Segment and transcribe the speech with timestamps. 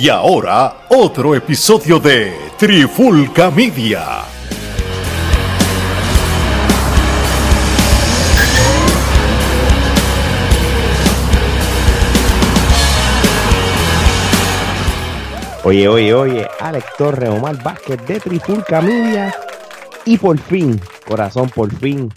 [0.00, 4.22] Y ahora, otro episodio de Trifulca Media.
[15.64, 19.34] Oye, oye, oye, Alex Torre, Omar Vázquez de Trifulca Media.
[20.06, 22.08] Y por fin, corazón, por fin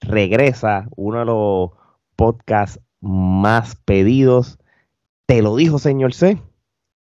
[0.00, 1.70] regresa uno de los
[2.16, 4.58] podcasts más pedidos.
[5.26, 6.40] Te lo dijo, señor C.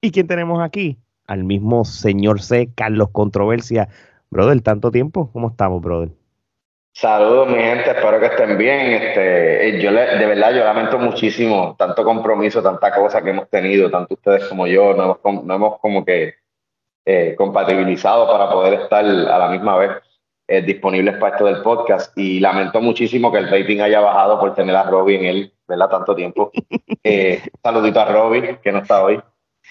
[0.05, 0.98] ¿Y quién tenemos aquí?
[1.29, 3.88] Al mismo señor C, Carlos Controversia.
[4.30, 5.30] Brother, tanto tiempo.
[5.33, 6.09] ¿Cómo estamos, brother?
[6.92, 8.95] Saludos, mi gente, espero que estén bien.
[8.95, 13.92] Este, eh, yo de verdad, yo lamento muchísimo tanto compromiso, tanta cosa que hemos tenido,
[13.92, 16.34] tanto ustedes como yo, no hemos, no hemos como que
[17.06, 19.91] eh, compatibilizado para poder estar a la misma vez
[20.48, 22.19] eh, disponibles para esto del podcast.
[22.19, 25.89] Y lamento muchísimo que el rating haya bajado por tener a Robbie en él, ¿verdad?
[25.89, 26.50] Tanto tiempo.
[27.62, 29.23] saludito a Robbie, que no está hoy.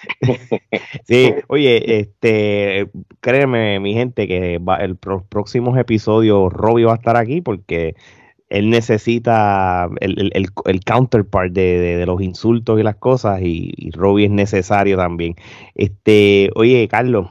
[1.07, 2.89] Sí, oye, este,
[3.19, 7.95] créeme, mi gente, que va, el próximo episodio Robbie va a estar aquí porque
[8.49, 14.31] él necesita el, el, counterpart de, los insultos y las cosas y, y Robbie es
[14.31, 15.35] necesario también.
[15.75, 17.29] Este, oye, Carlos,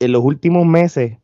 [0.00, 1.18] en los últimos meses,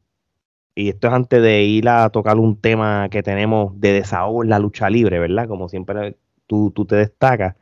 [0.74, 4.50] y esto es antes de ir a tocar un tema que tenemos de desahogo en
[4.50, 5.48] la lucha libre, ¿verdad?
[5.48, 7.56] Como siempre tú, tú te destacas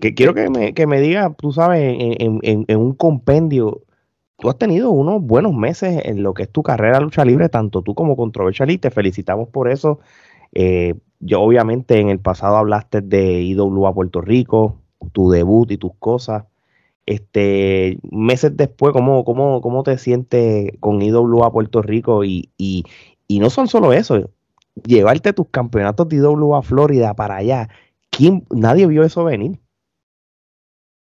[0.00, 3.82] que quiero que me, que me diga, tú sabes, en, en, en, un compendio,
[4.38, 7.82] tú has tenido unos buenos meses en lo que es tu carrera lucha libre, tanto
[7.82, 10.00] tú como Controversial, y te felicitamos por eso.
[10.52, 14.80] Eh, yo obviamente en el pasado hablaste de IWA Puerto Rico,
[15.12, 16.44] tu debut y tus cosas.
[17.06, 22.24] Este, meses después, ¿cómo, cómo, cómo te sientes con IWA Puerto Rico?
[22.24, 22.84] Y, y,
[23.28, 24.30] y no son solo eso,
[24.84, 27.68] llevarte tus campeonatos de IWA Florida para allá.
[28.10, 29.60] ¿Quién, nadie vio eso venir.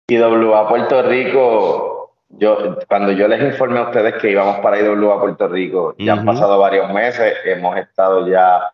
[0.10, 5.48] IWA Puerto Rico, yo cuando yo les informé a ustedes que íbamos para IWA Puerto
[5.48, 8.74] Rico, ya han pasado varios meses, hemos estado ya,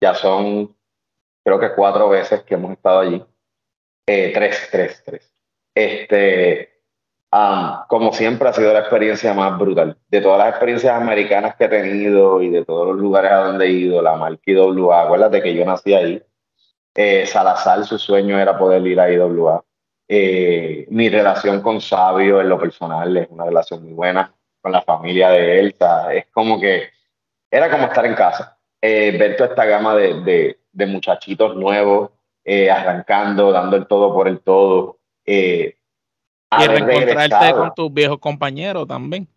[0.00, 0.74] ya son
[1.44, 3.24] creo que cuatro veces que hemos estado allí.
[4.06, 5.32] Eh, tres, tres, tres.
[5.74, 6.70] Este,
[7.88, 9.96] como siempre ha sido la experiencia más brutal.
[10.08, 13.66] De todas las experiencias americanas que he tenido y de todos los lugares a donde
[13.66, 16.22] he ido, la marca IWA, acuérdate que yo nací ahí.
[16.94, 19.64] Eh, Salazar, su sueño era poder ir a IWA.
[20.12, 24.82] Eh, mi relación con Sabio en lo personal es una relación muy buena con la
[24.82, 25.76] familia de él.
[26.12, 26.88] es como que
[27.48, 28.58] era como estar en casa.
[28.82, 32.10] Eh, ver toda esta gama de, de, muchachitos nuevos
[32.44, 34.98] eh, arrancando, dando el todo por el todo.
[35.24, 35.76] y
[36.50, 39.28] reencontrarte con tus viejos compañeros también.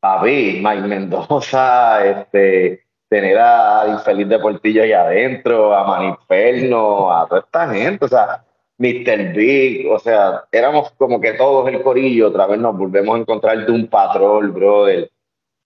[0.00, 7.40] Papi, Mike Mendoza, este, tener a Infeliz de Portillo ahí adentro, a Maniferno, a toda
[7.42, 8.06] esta gente.
[8.06, 8.45] O sea,
[8.78, 9.32] Mr.
[9.32, 13.64] Big, o sea, éramos como que todos el corillo, otra vez nos volvemos a encontrar
[13.64, 15.10] de un patrón, brother,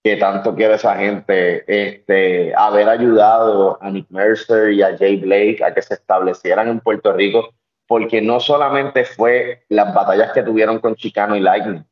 [0.02, 5.62] que tanto quiere esa gente, este, haber ayudado a Nick Mercer y a Jay Blake
[5.62, 7.50] a que se establecieran en Puerto Rico,
[7.88, 11.84] porque no solamente fue las batallas que tuvieron con Chicano y Lightning,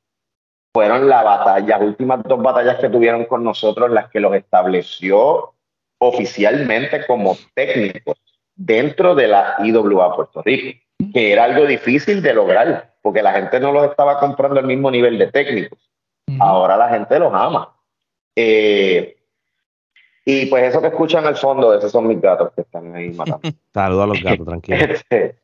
[0.72, 5.54] fueron las batallas, las últimas dos batallas que tuvieron con nosotros las que los estableció
[5.98, 8.16] oficialmente como técnicos
[8.54, 10.78] dentro de la IWA Puerto Rico
[11.12, 14.90] que era algo difícil de lograr, porque la gente no los estaba comprando al mismo
[14.90, 15.78] nivel de técnicos.
[16.40, 17.74] Ahora la gente los ama.
[18.36, 19.16] Eh,
[20.24, 23.40] y pues eso que escuchan al fondo, esos son mis gatos que están ahí matando.
[23.74, 24.78] Saludos a los gatos, tranquilo.
[24.78, 25.38] Este,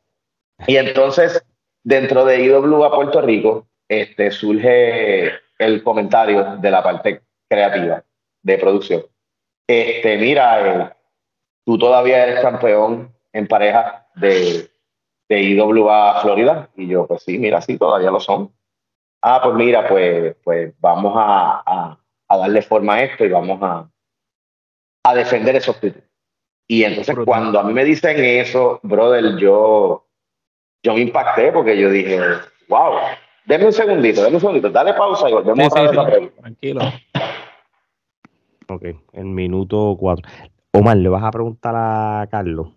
[0.66, 1.42] y entonces,
[1.82, 8.04] dentro de IW a Puerto Rico, este, surge el comentario de la parte creativa
[8.42, 9.04] de producción.
[9.66, 10.90] Este, mira, eh,
[11.64, 14.68] tú todavía eres campeón en pareja de,
[15.28, 16.70] de IWA Florida.
[16.76, 18.52] Y yo, pues sí, mira, sí, todavía lo son.
[19.22, 21.96] Ah, pues mira, pues, pues vamos a,
[22.28, 23.88] a, darle forma a esto y vamos a,
[25.04, 26.08] a defender esos títulos.
[26.66, 30.06] Y entonces cuando a mí me dicen eso, brother, yo,
[30.82, 32.18] yo me impacté porque yo dije,
[32.68, 32.94] wow,
[33.44, 36.40] denme un segundito, denme un segundito, dale pausa y volvemos a ver la pregunta.
[36.40, 36.80] Tranquilo.
[38.68, 38.82] Ok,
[39.12, 40.28] en minuto cuatro.
[40.72, 42.68] Omar, ¿le vas a preguntar a Carlos?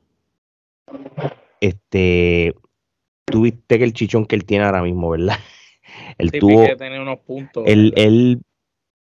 [1.62, 2.56] Este,
[3.26, 5.36] tuviste que el chichón que él tiene ahora mismo, ¿verdad?
[6.18, 6.66] Él tuvo.
[6.76, 7.64] tener unos puntos.
[7.66, 8.42] Él,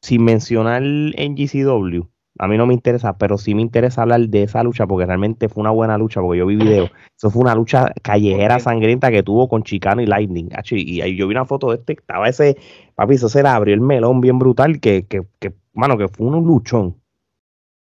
[0.03, 2.03] sin mencionar en GCW,
[2.39, 5.49] a mí no me interesa, pero sí me interesa hablar de esa lucha porque realmente
[5.49, 6.91] fue una buena lucha, porque yo vi video.
[7.17, 10.51] Eso fue una lucha callejera sangrienta que tuvo con Chicano y Lightning.
[10.71, 12.57] Y, ahí yo vi una foto de este, estaba ese,
[12.95, 16.27] papi, eso se le abrió el melón bien brutal, que, que, que mano, que fue
[16.27, 16.97] un luchón.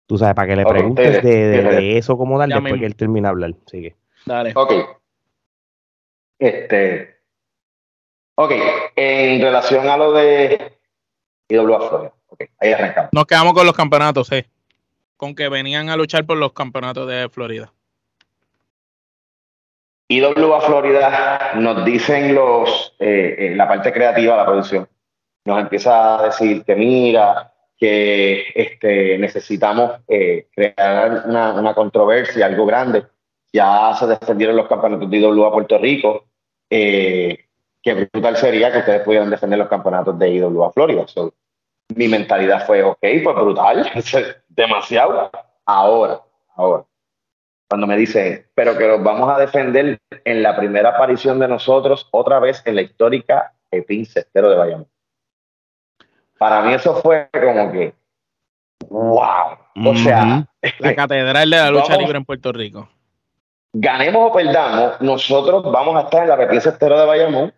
[0.08, 3.26] Tú sabes, para que le preguntes de, de, eso como tal, después que él termine
[3.26, 3.56] de hablar.
[3.68, 3.96] Sigue.
[4.26, 4.54] Dale.
[4.56, 4.74] Ok.
[6.38, 7.20] Este.
[8.36, 8.54] Ok,
[8.96, 10.78] en relación a lo de
[11.50, 12.14] IWA Florida.
[12.28, 13.10] Ok, ahí arrancamos.
[13.12, 14.46] Nos quedamos con los campeonatos, sí.
[15.18, 17.74] Con que venían a luchar por los campeonatos de Florida.
[20.08, 24.90] IWA Florida nos dicen los, eh, la parte creativa de la producción.
[25.44, 32.66] Nos empieza a decir que mira, que este, necesitamos eh, crear una, una, controversia, algo
[32.66, 33.04] grande.
[33.52, 36.26] Ya se defendieron los campeonatos de IWA Puerto Rico.
[36.70, 37.46] Eh,
[37.82, 41.06] qué brutal sería que ustedes pudieran defender los campeonatos de IWA Florida.
[41.96, 43.90] mi mentalidad fue, ok, pues brutal,
[44.50, 45.32] demasiado.
[45.66, 46.22] Ahora,
[46.56, 46.84] ahora,
[47.70, 52.08] cuando me dicen, pero que los vamos a defender en la primera aparición de nosotros,
[52.12, 54.88] otra vez en la histórica Epín Cestero de Bayamón.
[56.38, 57.94] Para mí eso fue como que,
[58.90, 59.58] wow.
[59.86, 60.48] O sea,
[60.80, 62.90] la catedral de la lucha libre en Puerto Rico.
[63.74, 67.54] Ganemos o perdamos, nosotros vamos a estar en la Epín Cestero de Bayamón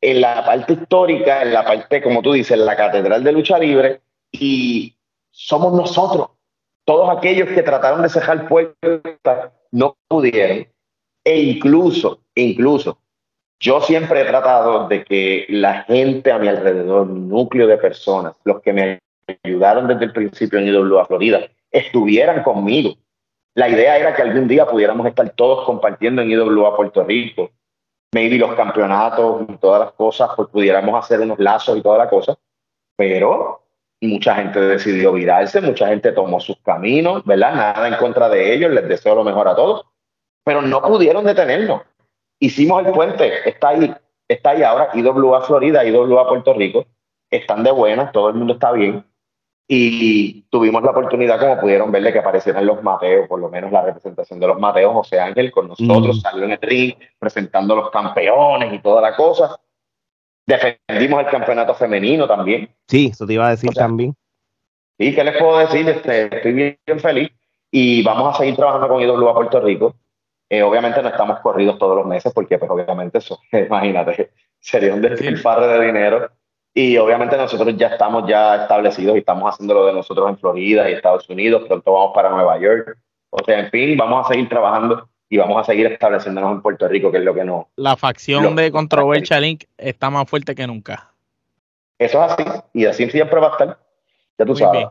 [0.00, 4.00] en la parte histórica, en la parte, como tú dices, la catedral de lucha libre,
[4.30, 4.96] y
[5.30, 6.28] somos nosotros,
[6.84, 10.68] todos aquellos que trataron de cejar puertas, no pudieron,
[11.24, 12.98] e incluso, incluso,
[13.60, 18.62] yo siempre he tratado de que la gente a mi alrededor, núcleo de personas, los
[18.62, 19.00] que me
[19.42, 21.40] ayudaron desde el principio en IWA Florida,
[21.72, 22.94] estuvieran conmigo.
[23.58, 27.50] La idea era que algún día pudiéramos estar todos compartiendo en IWA Puerto Rico,
[28.14, 32.08] maybe los campeonatos y todas las cosas, pues pudiéramos hacer unos lazos y toda la
[32.08, 32.38] cosa,
[32.96, 33.64] pero
[34.00, 37.52] mucha gente decidió virarse, mucha gente tomó sus caminos, ¿verdad?
[37.52, 39.86] Nada en contra de ellos, les deseo lo mejor a todos,
[40.44, 41.82] pero no pudieron detenernos.
[42.38, 43.92] Hicimos el puente, está ahí,
[44.28, 46.86] está ahí ahora, IWA Florida, IWA Puerto Rico,
[47.28, 49.04] están de buenas, todo el mundo está bien,
[49.70, 53.82] y tuvimos la oportunidad, como pudieron verle, que aparecieran los Mateos, por lo menos la
[53.82, 56.20] representación de los Mateos, José Ángel con nosotros, mm.
[56.20, 59.60] salió en el ring presentando los campeones y toda la cosa.
[60.46, 62.74] Defendimos el campeonato femenino también.
[62.86, 64.16] Sí, eso te iba a decir también.
[64.98, 65.86] Sí, ¿qué les puedo decir?
[65.86, 67.30] Este, estoy bien, feliz
[67.70, 69.94] y vamos a seguir trabajando con IWA Puerto Rico.
[70.48, 75.02] Eh, obviamente no estamos corridos todos los meses porque, pues, obviamente, eso, imagínate, sería un
[75.02, 76.30] despilfarre de dinero
[76.78, 80.88] y obviamente nosotros ya estamos ya establecidos y estamos haciendo lo de nosotros en Florida
[80.88, 82.96] y Estados Unidos, pronto vamos para Nueva York.
[83.30, 86.86] O sea, en fin, vamos a seguir trabajando y vamos a seguir estableciéndonos en Puerto
[86.86, 87.68] Rico, que es lo que no.
[87.74, 91.10] La facción de Controversia Link está más fuerte que nunca.
[91.98, 92.44] Eso es así,
[92.74, 93.78] y así siempre va a estar.
[94.38, 94.86] Ya tú sabes.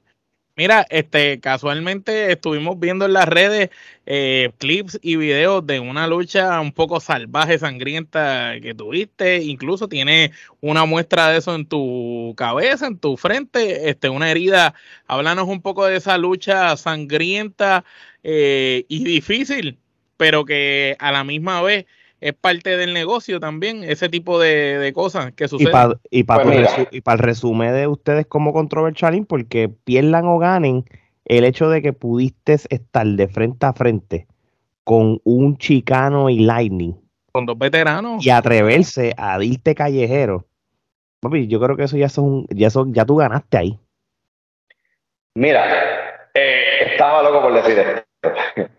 [0.58, 3.70] Mira, este, casualmente estuvimos viendo en las redes
[4.08, 9.44] eh, clips y videos de una lucha un poco salvaje, sangrienta que tuviste.
[9.44, 14.74] Incluso tiene una muestra de eso en tu cabeza, en tu frente, este, una herida.
[15.06, 17.86] Háblanos un poco de esa lucha sangrienta
[18.24, 19.78] eh, y difícil,
[20.18, 21.86] pero que a la misma vez
[22.20, 25.70] es parte del negocio también, ese tipo de, cosas que suceden.
[26.10, 26.44] Y para
[26.92, 30.86] y pues el resumen de ustedes como controversial, porque pierdan o ganen,
[31.26, 34.28] el hecho de que pudiste estar de frente a frente
[34.84, 36.96] con un chicano y Lightning.
[37.32, 38.26] Con dos veteranos.
[38.26, 40.46] Y atreverse a irte callejero.
[41.20, 43.80] Papi, yo creo que eso ya son, ya son, ya tú ganaste ahí.
[45.36, 48.04] Mira, eh, estaba loco por decir esto.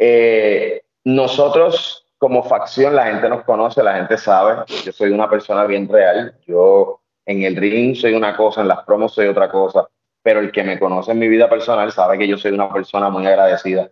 [0.00, 5.64] Eh, nosotros como facción la gente nos conoce, la gente sabe, yo soy una persona
[5.64, 9.88] bien real, yo en el ring soy una cosa, en las promos soy otra cosa,
[10.22, 13.08] pero el que me conoce en mi vida personal sabe que yo soy una persona
[13.08, 13.90] muy agradecida.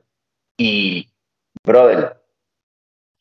[0.59, 1.09] Y,
[1.65, 2.17] brother,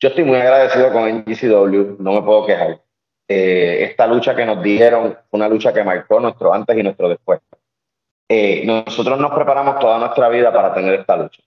[0.00, 2.82] yo estoy muy agradecido con NGCW, no me puedo quejar.
[3.28, 7.40] Eh, esta lucha que nos dieron una lucha que marcó nuestro antes y nuestro después.
[8.28, 11.42] Eh, nosotros nos preparamos toda nuestra vida para tener esta lucha.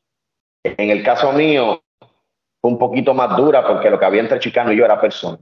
[0.63, 1.81] En el caso mío,
[2.61, 5.37] fue un poquito más dura porque lo que había entre Chicano y yo era persona.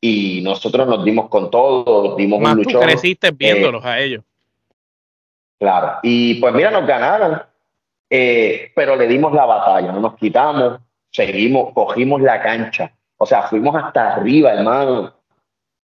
[0.00, 2.80] Y nosotros nos dimos con todo, dimos más un luchón.
[2.80, 4.22] Tú creciste viéndolos a ellos.
[5.58, 5.98] Claro.
[6.02, 7.42] Y pues mira, nos ganaron,
[8.08, 12.92] eh, pero le dimos la batalla, no nos quitamos, seguimos, cogimos la cancha.
[13.16, 15.12] O sea, fuimos hasta arriba, hermano.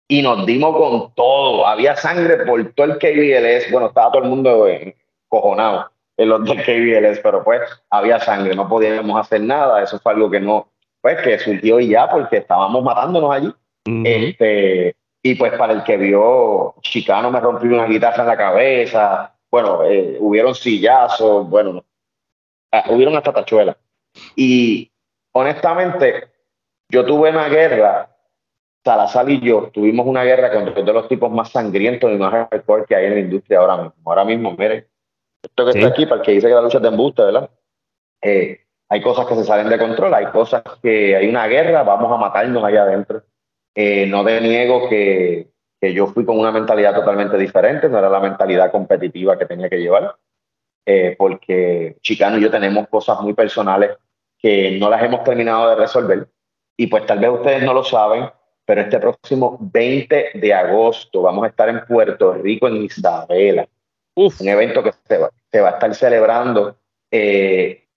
[0.07, 1.67] Y nos dimos con todo.
[1.67, 3.71] Había sangre por todo el KBLS.
[3.71, 4.65] Bueno, estaba todo el mundo
[5.27, 10.11] cojonado en los del KBLS, pero pues había sangre, no podíamos hacer nada, eso fue
[10.11, 10.67] algo que no,
[11.01, 13.53] pues que surgió y ya porque estábamos matándonos allí.
[14.03, 19.33] este, y pues para el que vio, Chicano me rompió una guitarra en la cabeza,
[19.49, 21.85] bueno, eh, hubieron sillazos, bueno,
[22.73, 23.77] ah, hubieron hasta tachuelas.
[24.35, 24.91] Y
[25.31, 26.27] honestamente,
[26.89, 28.13] yo tuve una guerra,
[28.83, 32.85] Salazar y yo tuvimos una guerra con de los tipos más sangrientos y más hardcore
[32.85, 33.93] que hay en la industria ahora mismo.
[34.05, 34.87] Ahora mismo, mire,
[35.41, 37.49] esto que está aquí, para el que dice que la lucha es de embuste, ¿verdad?
[38.21, 42.11] Eh, hay cosas que se salen de control, hay cosas que hay una guerra, vamos
[42.11, 43.23] a matarnos allá adentro.
[43.75, 48.19] Eh, no deniego que, que yo fui con una mentalidad totalmente diferente, no era la
[48.19, 50.15] mentalidad competitiva que tenía que llevar,
[50.85, 53.91] eh, porque Chicano y yo tenemos cosas muy personales
[54.37, 56.27] que no las hemos terminado de resolver.
[56.75, 58.29] Y pues tal vez ustedes no lo saben,
[58.65, 63.67] pero este próximo 20 de agosto vamos a estar en Puerto Rico, en Isabela.
[64.15, 66.75] Un evento que se va, se va a estar celebrando
[67.11, 67.87] eh,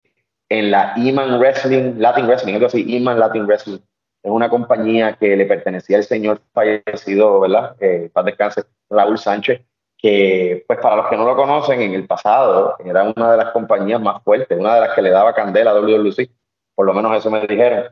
[0.48, 3.78] en la Iman Wrestling, Latin Wrestling, algo así, Iman Latin Wrestling.
[4.22, 7.74] Es una compañía que le pertenecía al señor fallecido, ¿verdad?
[7.80, 9.62] Eh, paz descanse, Raúl Sánchez,
[9.98, 13.50] que, pues para los que no lo conocen, en el pasado era una de las
[13.52, 16.28] compañías más fuertes, una de las que le daba candela a WWC,
[16.74, 17.84] por lo menos eso me dijeron.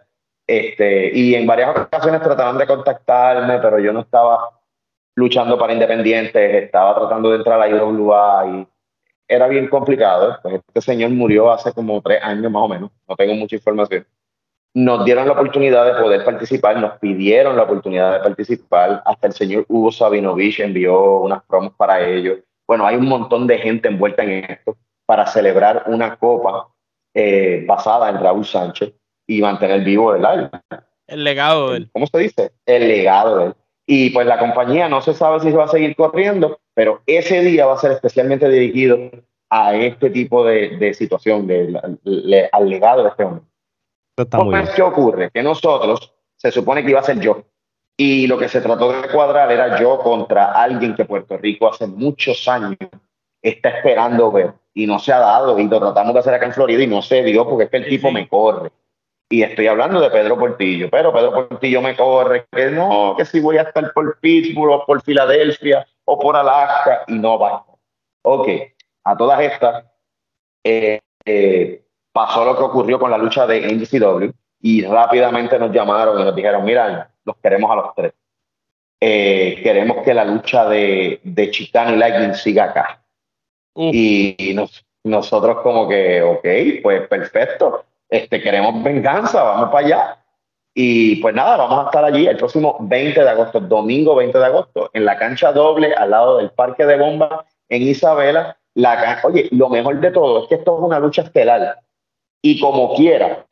[0.46, 4.59] Este, y en varias ocasiones trataban de contactarme, pero yo no estaba
[5.20, 8.66] luchando para independientes, estaba tratando de entrar a la IWA y
[9.28, 10.38] era bien complicado.
[10.42, 14.06] Pues este señor murió hace como tres años más o menos, no tengo mucha información.
[14.72, 19.32] Nos dieron la oportunidad de poder participar, nos pidieron la oportunidad de participar, hasta el
[19.32, 22.38] señor Hugo Sabinovich envió unas promos para ellos.
[22.66, 26.68] Bueno, hay un montón de gente envuelta en esto para celebrar una copa
[27.14, 28.92] eh, basada en Raúl Sánchez
[29.26, 30.24] y mantener vivo el
[31.08, 31.90] El legado de él.
[31.92, 32.52] ¿Cómo se dice?
[32.64, 33.54] El legado de él.
[33.92, 37.40] Y pues la compañía no se sabe si se va a seguir corriendo, pero ese
[37.40, 38.96] día va a ser especialmente dirigido
[39.50, 43.42] a este tipo de, de situación, de, al legado de este hombre.
[44.76, 45.32] ¿Qué ocurre?
[45.32, 47.42] Que nosotros, se supone que iba a ser yo,
[47.96, 51.88] y lo que se trató de cuadrar era yo contra alguien que Puerto Rico hace
[51.88, 52.78] muchos años
[53.42, 56.52] está esperando ver, y no se ha dado, y lo tratamos de hacer acá en
[56.52, 58.70] Florida y no se dio porque es que el tipo me corre.
[59.32, 63.38] Y estoy hablando de Pedro Portillo, pero Pedro Portillo me corre, que no, que si
[63.38, 67.64] voy a estar por Pittsburgh o por Filadelfia o por Alaska, y no va.
[68.22, 68.48] Ok,
[69.04, 69.84] a todas estas,
[70.64, 71.80] eh, eh,
[72.12, 74.30] pasó lo que ocurrió con la lucha de NCW
[74.62, 78.12] y rápidamente nos llamaron y nos dijeron, mira, los queremos a los tres.
[79.00, 83.00] Eh, queremos que la lucha de, de Chicano y Lightning siga acá.
[83.76, 84.56] Y,
[85.04, 90.16] nosotros como que, ok, pues perfecto este, queremos venganza, vamos para allá.
[90.74, 94.44] Y pues nada, vamos a estar allí el próximo 20 de agosto, domingo 20 de
[94.44, 98.56] agosto, en la cancha doble al lado del Parque de Bomba en Isabela.
[98.74, 101.80] La, oye, lo mejor de todo es que esto es una lucha estelar
[102.42, 103.46] y como quiera,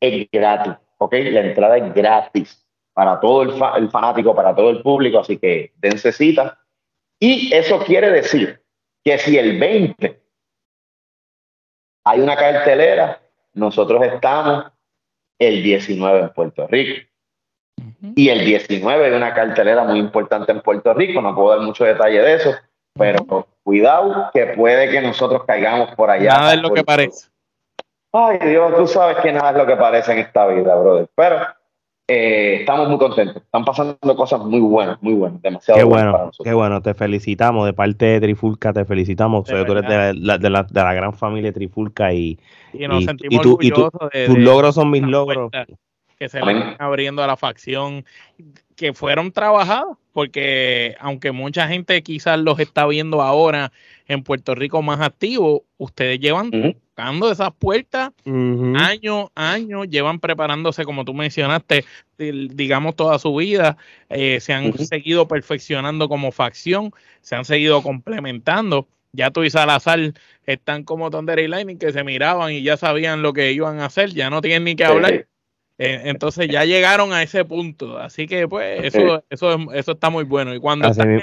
[0.00, 1.12] es gratis, ¿ok?
[1.12, 5.72] La entrada es gratis para todo el, el fanático, para todo el público, así que
[5.76, 6.58] dense cita.
[7.20, 8.60] Y eso quiere decir
[9.04, 10.20] que si el 20
[12.04, 13.20] hay una cartelera
[13.58, 14.66] nosotros estamos
[15.38, 17.06] el 19 en Puerto Rico.
[18.16, 21.84] Y el 19 es una cartelera muy importante en Puerto Rico, no puedo dar mucho
[21.84, 22.54] detalle de eso,
[22.94, 26.30] pero cuidado que puede que nosotros caigamos por allá.
[26.30, 27.28] Nada es lo que parece.
[28.12, 31.08] Ay Dios, tú sabes que nada es lo que parece en esta vida, brother.
[31.14, 31.46] Pero
[32.10, 33.42] eh, estamos muy contentos.
[33.42, 37.74] Están pasando cosas muy buenas, muy buenas, demasiado qué bueno, Qué bueno, te felicitamos de
[37.74, 39.44] parte de Trifulca, te felicitamos.
[39.44, 42.38] tú eres de la, de, la, de la, gran familia Trifulca y,
[42.72, 45.50] y, nos sentimos orgullosos de, tus logros son mis logros.
[46.18, 48.04] Que se le están abriendo a la facción
[48.74, 53.70] que fueron trabajados, porque aunque mucha gente quizás los está viendo ahora
[54.06, 56.50] en Puerto Rico más activos, ustedes llevan
[56.98, 61.84] tocando esas puertas años, años, llevan preparándose, como tú mencionaste,
[62.18, 63.76] digamos toda su vida,
[64.08, 68.88] eh, se han seguido perfeccionando como facción, se han seguido complementando.
[69.12, 70.12] Ya tú y Salazar
[70.44, 73.86] están como Thunder y Lightning que se miraban y ya sabían lo que iban a
[73.86, 75.28] hacer, ya no tienen ni que hablar.
[75.78, 80.24] Eh, entonces ya llegaron a ese punto, así que pues eso, eso, eso está muy
[80.24, 80.52] bueno.
[80.52, 81.20] Y cuando están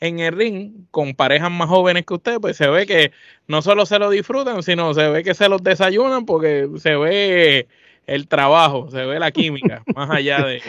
[0.00, 3.12] en el ring con parejas más jóvenes que usted, pues se ve que
[3.46, 7.68] no solo se lo disfrutan, sino se ve que se los desayunan porque se ve
[8.06, 10.62] el trabajo, se ve la química, más allá de...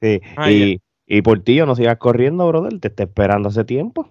[0.00, 4.10] Sí, y, y Portillo, no sigas corriendo, brother, te está esperando hace tiempo.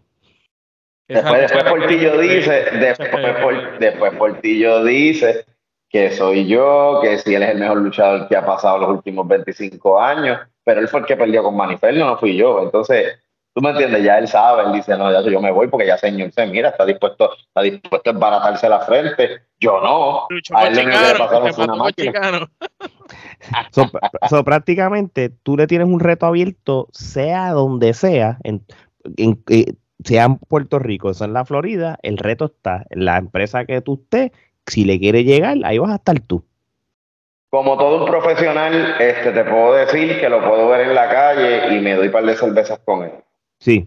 [1.07, 5.45] Después, después Portillo dice, después, después Portillo dice
[5.89, 9.27] que soy yo, que si él es el mejor luchador que ha pasado los últimos
[9.27, 12.61] 25 años, pero él fue el que perdió con Maniferno, no fui yo.
[12.63, 13.19] Entonces,
[13.55, 15.97] Tú me entiendes, ya él sabe, él dice, no, ya yo me voy porque ya
[15.97, 19.43] señor se mira, está dispuesto, está dispuesto a embaratarse la frente.
[19.61, 20.27] Yo no.
[20.53, 20.83] a él le
[24.29, 28.65] so, prácticamente tú le tienes un reto abierto, sea donde sea, en,
[29.49, 33.63] eh, sea en Puerto Rico, sea en la Florida, el reto está en la empresa
[33.63, 34.31] que tú estés,
[34.67, 36.43] si le quieres llegar, ahí vas a estar tú.
[37.51, 41.73] Como todo un profesional, este, te puedo decir que lo puedo ver en la calle
[41.73, 43.11] y me doy un par de cervezas con él.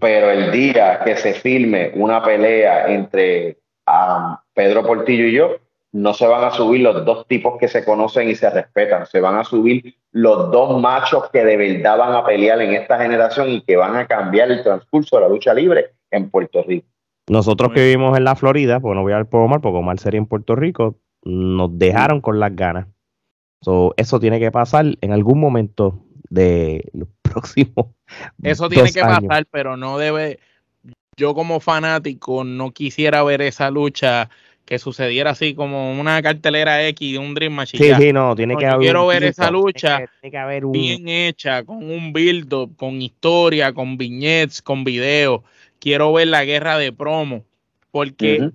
[0.01, 5.57] Pero el día que se filme una pelea entre um, Pedro Portillo y yo,
[5.93, 9.21] no se van a subir los dos tipos que se conocen y se respetan, se
[9.21, 13.49] van a subir los dos machos que de verdad van a pelear en esta generación
[13.51, 16.87] y que van a cambiar el transcurso de la lucha libre en Puerto Rico.
[17.29, 19.99] Nosotros que vivimos en la Florida, pues no voy a ver por Omar, porque Omar
[19.99, 22.87] sería en Puerto Rico, nos dejaron con las ganas.
[23.97, 26.91] eso tiene que pasar en algún momento de
[28.43, 30.39] Eso tiene que pasar, pero no debe.
[31.17, 34.31] Yo, como fanático, no quisiera ver esa lucha
[34.65, 37.83] que sucediera así como una cartelera X de un Dream Machine.
[37.83, 38.81] Sí, sí, no, tiene que haber.
[38.81, 40.05] Quiero ver esa lucha
[40.71, 45.41] bien hecha, con un build-up, con historia, con viñetes, con videos.
[45.81, 47.45] Quiero ver la guerra de promo,
[47.91, 48.51] porque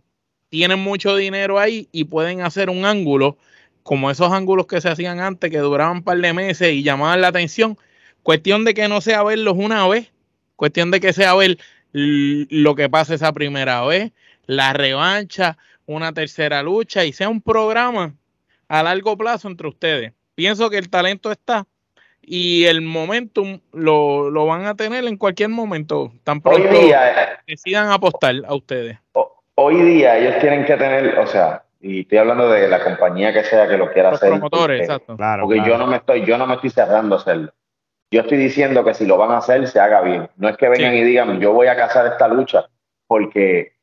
[0.49, 3.37] tienen mucho dinero ahí y pueden hacer un ángulo
[3.81, 7.21] como esos ángulos que se hacían antes, que duraban un par de meses y llamaban
[7.21, 7.77] la atención.
[8.23, 10.11] Cuestión de que no sea verlos una vez,
[10.55, 11.57] cuestión de que sea ver
[11.91, 14.11] lo que pasa esa primera vez,
[14.45, 18.13] la revancha, una tercera lucha y sea un programa
[18.67, 20.13] a largo plazo entre ustedes.
[20.35, 21.67] Pienso que el talento está
[22.21, 27.41] y el momentum lo, lo van a tener en cualquier momento, tan pronto hoy día,
[27.45, 28.97] decidan apostar a ustedes.
[29.55, 33.43] Hoy día ellos tienen que tener, o sea, y estoy hablando de la compañía que
[33.43, 34.29] sea que lo quiera hacer.
[34.29, 35.17] Promotores, exacto.
[35.41, 37.51] porque yo no me estoy, yo no me estoy cerrando a hacerlo.
[38.13, 40.29] Yo estoy diciendo que si lo van a hacer, se haga bien.
[40.35, 42.69] No es que vengan y digan, yo voy a cazar esta lucha,
[43.07, 43.73] porque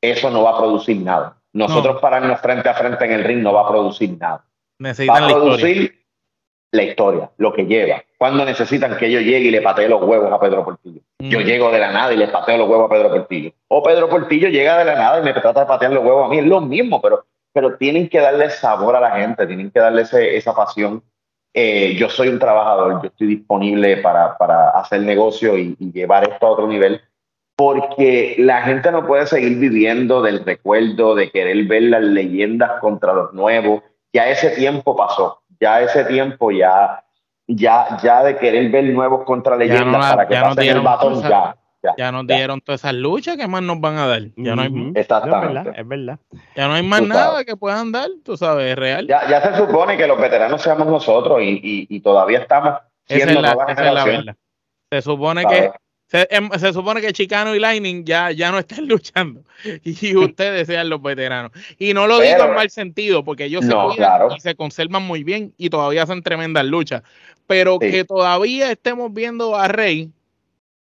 [0.00, 1.42] eso no va a producir nada.
[1.52, 4.44] Nosotros pararnos frente a frente en el ring no va a producir nada.
[4.78, 6.06] Necesitan va a producir
[6.70, 8.04] la historia, lo que lleva.
[8.16, 11.00] Cuando necesitan que yo llegue y le patee los huevos a Pedro Portillo.
[11.18, 13.50] Yo llego de la nada y le pateo los huevos a Pedro Portillo.
[13.66, 16.28] O Pedro Portillo llega de la nada y me trata de patear los huevos a
[16.28, 16.38] mí.
[16.38, 20.02] Es lo mismo, pero, pero tienen que darle sabor a la gente, tienen que darle
[20.02, 21.02] esa pasión.
[21.54, 26.28] Eh, yo soy un trabajador, yo estoy disponible para, para hacer negocio y, y llevar
[26.28, 27.00] esto a otro nivel
[27.56, 33.12] porque la gente no puede seguir viviendo del recuerdo, de querer ver las leyendas contra
[33.12, 33.82] los nuevos.
[34.12, 37.04] Ya ese tiempo pasó, ya ese tiempo ya,
[37.46, 41.56] ya, ya de querer ver nuevos contra leyendas para que pasen el batón ya.
[41.96, 44.22] Ya, nos dieron todas esas luchas, ¿qué más nos van a dar?
[44.36, 45.72] Ya no hay, Exactamente.
[45.78, 46.18] Es verdad,
[46.56, 49.06] Ya no hay más nada que puedan dar, tú sabes, es real.
[49.06, 53.40] Ya, ya se supone que los veteranos seamos nosotros y, y, y todavía estamos siendo
[53.40, 54.36] esa es la, verdad.
[54.90, 55.70] Se supone que
[56.12, 59.42] Em, se, supone que Chicano y Lightning ya, ya no están luchando
[59.82, 61.50] y ustedes sean los veteranos.
[61.78, 63.74] Y no lo digo en mal sentido, porque ellos se
[64.36, 67.02] y se conservan muy bien y todavía hacen tremendas luchas.
[67.46, 70.10] Pero que todavía estemos viendo a Rey,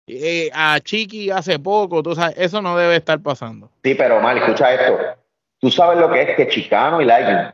[0.09, 3.71] eh, a Chiqui hace poco, tú sabes, eso no debe estar pasando.
[3.83, 4.99] Sí, pero mal, escucha esto.
[5.61, 7.53] Tú sabes lo que es que Chicano y Lightning,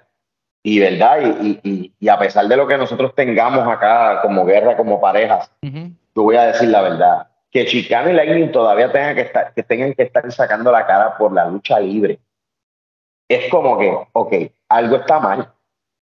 [0.62, 5.00] y verdad, y, y, a pesar de lo que nosotros tengamos acá como guerra, como
[5.00, 9.54] parejas, yo voy a decir la verdad que Chicano y Lightning todavía tengan que, estar,
[9.54, 12.18] que tengan que estar sacando la cara por la lucha libre.
[13.28, 14.34] Es como que, ok,
[14.68, 15.52] algo está mal.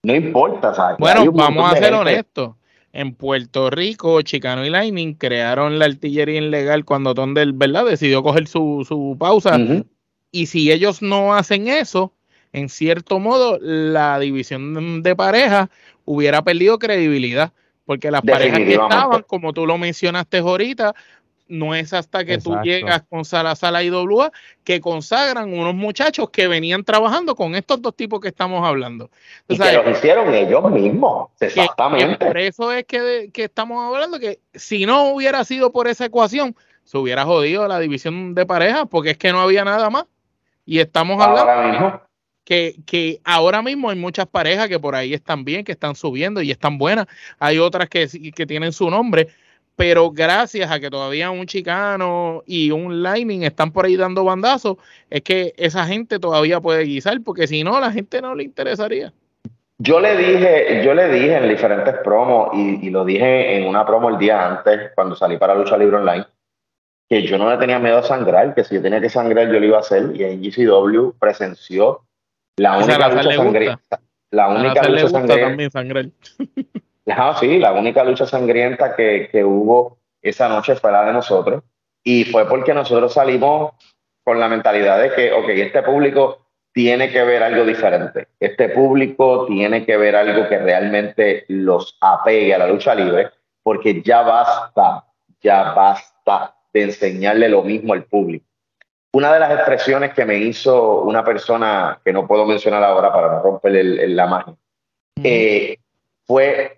[0.02, 0.98] No importa, ¿sabes?
[0.98, 2.56] Bueno, vamos a ser honestos.
[2.98, 7.86] En Puerto Rico, Chicano y Lightning crearon la artillería ilegal cuando Tondel, ¿verdad?
[7.86, 9.60] Decidió coger su, su pausa.
[10.32, 12.12] Y si ellos no hacen eso,
[12.54, 15.70] en cierto modo, la división de pareja
[16.06, 17.54] hubiera perdido credibilidad.
[17.86, 20.96] Porque las parejas que estaban, como tú lo mencionaste ahorita,
[21.50, 24.32] no es hasta que tú llegas con Salazar a IWA
[24.64, 29.10] que consagran unos muchachos que venían trabajando con estos dos tipos que estamos hablando.
[29.48, 32.26] y que lo hicieron ellos mismos, exactamente.
[32.26, 36.98] por eso es que, estamos hablando que si no hubiera sido por esa ecuación, se
[36.98, 40.06] hubiera jodido la división de parejas porque es que no había nada más.
[40.66, 42.02] Y estamos hablando
[42.44, 46.42] Que, que ahora mismo hay muchas parejas que por ahí están bien, que están subiendo
[46.42, 47.08] y están buenas.
[47.40, 49.28] Hay otras que, que tienen su nombre
[49.78, 54.78] pero gracias a que todavía un chicano y un lightning están por ahí dando bandazos,
[55.12, 59.14] es que esa gente todavía puede guisar, porque si no, la gente no le interesaría.
[59.78, 64.10] Yo le dije, yo le dije en diferentes promos, y, lo dije en una promo
[64.10, 66.26] el día antes, cuando salí para Lucha Libre Online,
[67.08, 69.60] que yo no le tenía miedo a sangrar, que si yo tenía que sangrar yo
[69.60, 72.02] lo iba a hacer, y en GCW presenció
[72.58, 74.02] la única lucha sangrienta.
[74.32, 76.12] La única lucha sangrienta.
[77.08, 81.64] Ah, sí, la única lucha sangrienta que, que hubo esa noche fue la de nosotros.
[82.04, 83.74] Y fue porque nosotros salimos
[84.24, 88.28] con la mentalidad de que, ok, este público tiene que ver algo diferente.
[88.40, 93.32] Este público tiene que ver algo que realmente los apegue a la lucha libre,
[93.64, 95.06] porque ya basta,
[95.42, 98.46] ya basta de enseñarle lo mismo al público.
[99.14, 103.32] Una de las expresiones que me hizo una persona que no puedo mencionar ahora para
[103.32, 103.74] no romper
[104.10, 104.54] la magia,
[105.24, 105.78] eh,
[106.26, 106.78] fue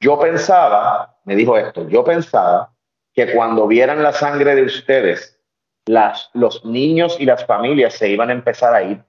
[0.00, 2.72] yo pensaba, me dijo esto, yo pensaba
[3.14, 5.40] que cuando vieran la sangre de ustedes,
[6.34, 9.02] los niños y las familias se iban a empezar a ir.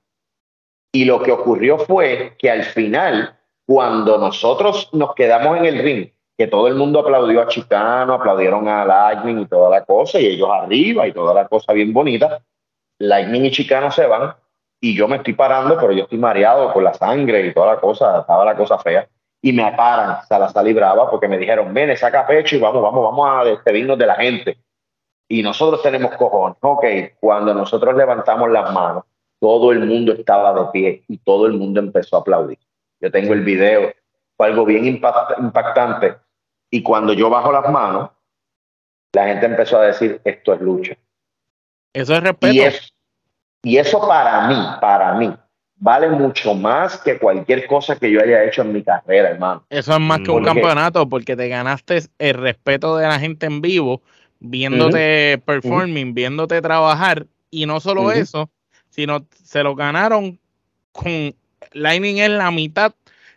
[0.92, 6.10] Y lo que ocurrió fue que al final, cuando nosotros nos quedamos en el ring,
[6.38, 10.26] que todo el mundo aplaudió a Chicano, aplaudieron a Lightning y toda la cosa, y
[10.26, 12.42] ellos arriba y toda la cosa bien bonita,
[12.98, 14.34] Lightning y Chicano se van
[14.82, 17.82] y yo me estoy parando, pero yo estoy mareado por la sangre y toda la
[17.82, 19.08] cosa, estaba la cosa fea.
[19.42, 23.04] Y me paran Salazar y Brava porque me dijeron, ven, saca pecho y vamos, vamos,
[23.04, 24.58] vamos a despedirnos de la gente.
[25.28, 26.58] Y nosotros tenemos cojones.
[26.62, 26.86] Ok,
[27.20, 29.04] cuando nosotros levantamos las manos,
[29.40, 32.60] todo el mundo estaba de pie y todo el mundo empezó a aplaudir.
[33.00, 33.94] Yo tengo el video,
[34.36, 36.18] fue algo bien impactante.
[36.70, 38.10] Y cuando yo bajo las manos,
[39.14, 40.98] la gente empezó a decir, esto es lucha.
[41.94, 42.54] Eso es respeto.
[43.64, 45.34] Y, y eso para mí, para mí,
[45.80, 49.64] vale mucho más que cualquier cosa que yo haya hecho en mi carrera, hermano.
[49.70, 53.62] Eso es más que un campeonato, porque te ganaste el respeto de la gente en
[53.62, 54.02] vivo,
[54.40, 58.50] viéndote performing, viéndote trabajar, y no solo eso,
[58.90, 60.40] sino se lo ganaron
[60.92, 61.34] con
[61.74, 62.94] Lightning es la mitad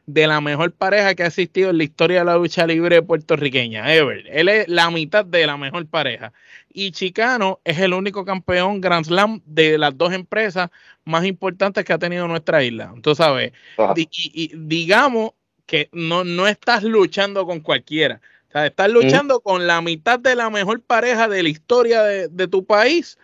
[0.06, 3.94] de la mejor pareja que ha existido en la historia de la lucha libre puertorriqueña,
[3.94, 4.24] ever.
[4.30, 6.32] Él es la mitad de la mejor pareja.
[6.74, 10.70] Y Chicano es el único campeón Grand Slam de las dos empresas
[11.04, 12.94] más importantes que ha tenido nuestra isla.
[13.02, 13.52] Tú sabes,
[13.96, 15.32] y, digamos
[15.66, 18.20] que no, no estás luchando con cualquiera.
[18.48, 22.28] O sea, estás luchando con la mitad de la mejor pareja de la historia de,
[22.28, 23.18] de tu país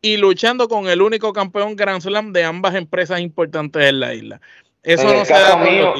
[0.00, 4.40] y luchando con el único campeón Grand Slam de ambas empresas importantes en la isla.
[4.82, 5.94] Eso no se da mío,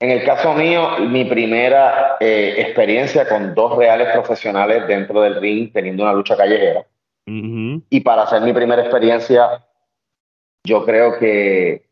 [0.00, 5.70] En el caso mío, mi primera eh, experiencia con dos reales profesionales dentro del ring,
[5.72, 6.86] teniendo una lucha callejera.
[7.26, 9.64] Y para hacer mi primera experiencia,
[10.64, 11.86] yo creo que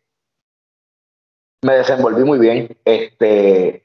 [1.63, 2.77] me desenvolví muy bien.
[2.85, 3.85] Este,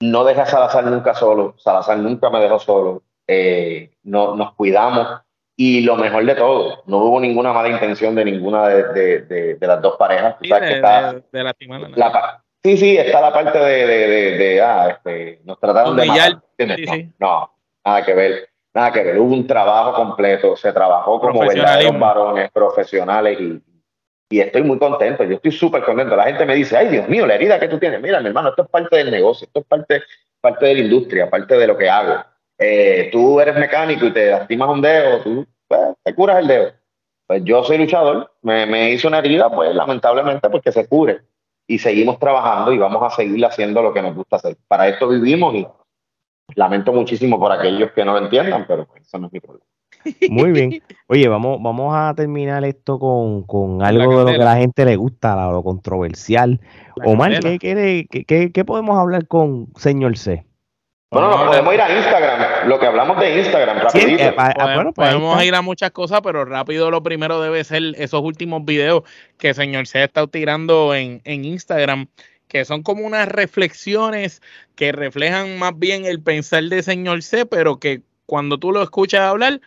[0.00, 1.54] no dejé a Salazar nunca solo.
[1.58, 3.02] Salazar nunca me dejó solo.
[3.26, 5.20] Eh, no, nos cuidamos.
[5.56, 9.66] Y lo mejor de todo, no hubo ninguna mala intención de ninguna de, de, de,
[9.66, 10.36] las dos parejas.
[10.42, 16.06] Sí, de, está, la, sí, sí, está la parte de, ah, este, nos trataron de
[16.06, 16.42] matar,
[17.18, 17.50] no,
[17.84, 19.18] nada que ver, nada que ver.
[19.18, 23.62] Hubo un trabajo completo, se trabajó como verdaderos varones profesionales y,
[24.30, 26.16] y estoy muy contento, yo estoy súper contento.
[26.16, 28.48] La gente me dice, ay Dios mío, la herida que tú tienes, mira mi hermano,
[28.48, 30.02] esto es parte del negocio, esto es parte,
[30.40, 32.24] parte de la industria, parte de lo que hago
[32.58, 36.72] eh, tú eres mecánico y te lastimas un dedo, tú pues, te curas el dedo.
[37.26, 41.22] Pues yo soy luchador, me, me hizo una herida, pues lamentablemente porque se cure.
[41.66, 44.56] Y seguimos trabajando y vamos a seguir haciendo lo que nos gusta hacer.
[44.68, 45.66] Para esto vivimos y
[46.54, 49.66] lamento muchísimo por aquellos que no lo entiendan, pero pues, eso no es mi problema.
[50.28, 50.82] Muy bien.
[51.08, 54.84] Oye, vamos, vamos a terminar esto con, con algo de lo que a la gente
[54.84, 56.60] le gusta, lo controversial.
[57.04, 60.44] Omar, ¿qué, qué, qué, qué podemos hablar con señor C?
[61.14, 64.22] Bueno, no, podemos ir a Instagram, lo que hablamos de Instagram, rapidito.
[64.22, 68.64] Eh, bueno, podemos ir a muchas cosas, pero rápido lo primero debe ser esos últimos
[68.64, 69.04] videos
[69.38, 72.08] que el señor C está tirando en, en Instagram,
[72.48, 74.42] que son como unas reflexiones
[74.74, 79.20] que reflejan más bien el pensar de señor C, pero que cuando tú lo escuchas
[79.20, 79.60] hablar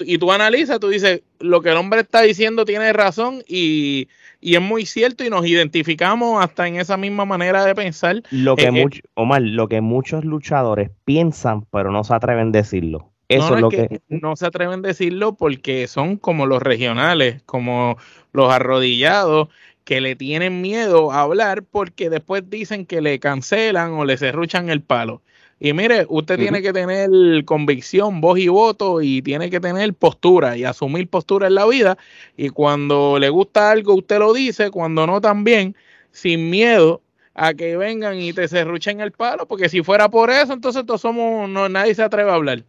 [0.00, 4.08] y tú analizas, tú dices, lo que el hombre está diciendo tiene razón y
[4.40, 8.22] y es muy cierto y nos identificamos hasta en esa misma manera de pensar.
[8.30, 12.52] Lo que, eh, eh, Omar, lo que muchos luchadores piensan, pero no se atreven a
[12.52, 13.10] decirlo.
[13.28, 17.98] Eso es lo que, No se atreven a decirlo porque son como los regionales, como
[18.32, 19.48] los arrodillados,
[19.84, 24.70] que le tienen miedo a hablar porque después dicen que le cancelan o le cerruchan
[24.70, 25.22] el palo.
[25.60, 27.10] Y mire, usted tiene que tener
[27.44, 31.98] convicción, voz y voto y tiene que tener postura y asumir postura en la vida.
[32.36, 35.74] Y cuando le gusta algo, usted lo dice, cuando no también,
[36.12, 37.02] sin miedo
[37.34, 41.00] a que vengan y te cerruchen el palo, porque si fuera por eso, entonces todos
[41.00, 42.64] somos, no, nadie se atreve a hablar.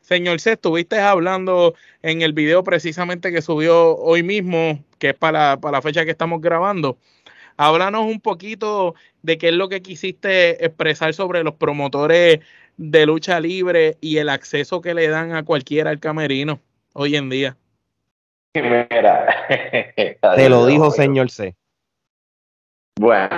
[0.00, 5.60] Señor C, estuviste hablando en el video precisamente que subió hoy mismo, que es para,
[5.60, 6.98] para la fecha que estamos grabando,
[7.56, 12.40] Háblanos un poquito de qué es lo que quisiste expresar sobre los promotores
[12.76, 16.60] de lucha libre y el acceso que le dan a cualquiera al camerino
[16.94, 17.56] hoy en día.
[18.54, 19.46] Mira,
[20.36, 21.54] te lo dijo señor C.
[23.00, 23.28] Bueno,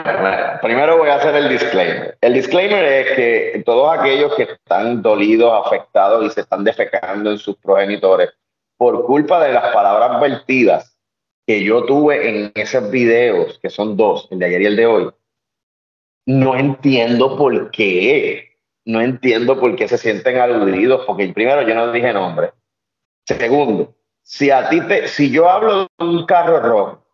[0.60, 2.18] primero voy a hacer el disclaimer.
[2.20, 7.38] El disclaimer es que todos aquellos que están dolidos, afectados y se están defecando en
[7.38, 8.30] sus progenitores
[8.76, 10.93] por culpa de las palabras vertidas
[11.46, 14.86] que yo tuve en esos videos, que son dos, el de ayer y el de
[14.86, 15.10] hoy,
[16.26, 18.50] no entiendo por qué.
[18.86, 22.52] No entiendo por qué se sienten aludidos, porque primero yo no dije nombre.
[23.26, 27.06] Segundo, si a ti te, si yo hablo de un carro rojo,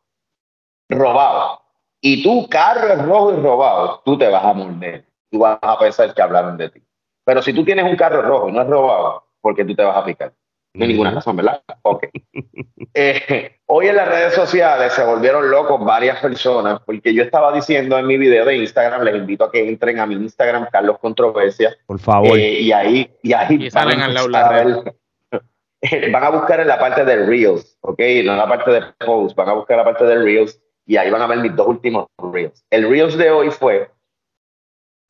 [0.89, 1.63] robado,
[2.01, 5.07] y tu carro es rojo y robado, tú te vas a morder.
[5.31, 6.83] Tú vas a pensar que hablaron de ti.
[7.25, 9.85] Pero si tú tienes un carro rojo y no es robado, ¿por qué tú te
[9.85, 10.33] vas a picar?
[10.75, 11.63] No hay ninguna razón, ¿verdad?
[11.83, 12.07] Ok.
[12.93, 17.97] Eh, hoy en las redes sociales se volvieron locos varias personas porque yo estaba diciendo
[17.97, 21.77] en mi video de Instagram, les invito a que entren a mi Instagram, Carlos Controversia.
[21.87, 22.37] Por favor.
[22.37, 26.31] Eh, y ahí, y ahí Y salen al lado van, a la ver- van a
[26.31, 27.99] buscar en la parte de Reels, ¿ok?
[28.25, 31.09] No en la parte de Post, van a buscar la parte de Reels y ahí
[31.09, 32.65] van a ver mis dos últimos Reels.
[32.71, 33.89] El Reels de hoy fue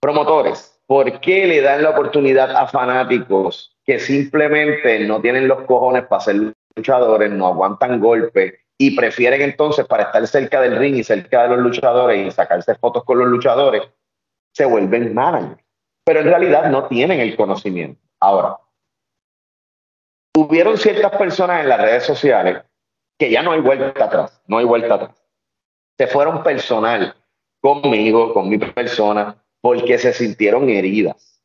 [0.00, 0.78] promotores.
[0.90, 6.20] ¿Por qué le dan la oportunidad a fanáticos que simplemente no tienen los cojones para
[6.20, 11.44] ser luchadores, no aguantan golpes y prefieren entonces para estar cerca del ring y cerca
[11.44, 13.82] de los luchadores y sacarse fotos con los luchadores,
[14.52, 15.62] se vuelven managers?
[16.04, 18.02] Pero en realidad no tienen el conocimiento.
[18.18, 18.58] Ahora,
[20.36, 22.64] hubieron ciertas personas en las redes sociales
[23.16, 25.22] que ya no hay vuelta atrás, no hay vuelta atrás.
[25.96, 27.14] Se fueron personal
[27.60, 31.40] conmigo, con mi persona, porque se sintieron heridas.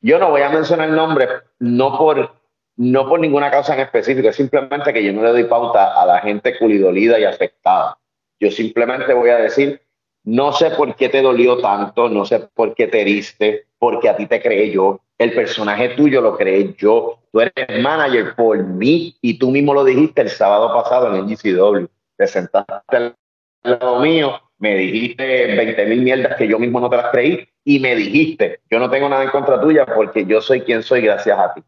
[0.00, 2.30] Yo no voy a mencionar nombres, no por,
[2.76, 6.04] no por ninguna causa en específico, es simplemente que yo no le doy pauta a
[6.04, 7.98] la gente culidolida y afectada.
[8.38, 9.80] Yo simplemente voy a decir,
[10.24, 14.16] no sé por qué te dolió tanto, no sé por qué te heriste, porque a
[14.16, 19.16] ti te creé yo, el personaje tuyo lo creé yo, tú eres manager por mí
[19.20, 23.16] y tú mismo lo dijiste el sábado pasado en el GCW, te sentaste al
[23.62, 27.80] lado mío, me dijiste 20 mil mierdas que yo mismo no te las creí y
[27.80, 31.38] me dijiste, yo no tengo nada en contra tuya porque yo soy quien soy gracias
[31.38, 31.62] a ti.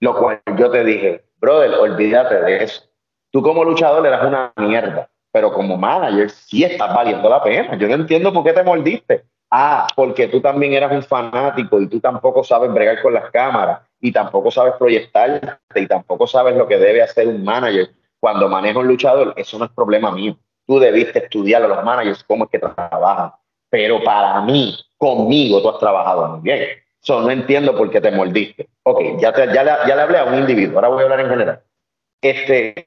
[0.00, 2.82] Lo cual yo te dije, brother, olvídate de eso.
[3.30, 7.76] Tú como luchador eras una mierda, pero como manager sí estás valiendo la pena.
[7.78, 9.24] Yo no entiendo por qué te mordiste.
[9.50, 13.80] Ah, porque tú también eras un fanático y tú tampoco sabes bregar con las cámaras
[14.00, 18.78] y tampoco sabes proyectarte y tampoco sabes lo que debe hacer un manager cuando maneja
[18.78, 19.34] un luchador.
[19.36, 20.38] Eso no es problema mío.
[20.66, 23.32] Tú debiste estudiar a los managers cómo es que trabajan.
[23.70, 26.68] Pero para mí, conmigo, tú has trabajado muy bien.
[27.00, 28.68] So, no entiendo por qué te mordiste.
[28.84, 31.20] Ok, ya, te- ya, le, ya le hablé a un individuo, ahora voy a hablar
[31.20, 31.62] en general.
[32.20, 32.86] Este,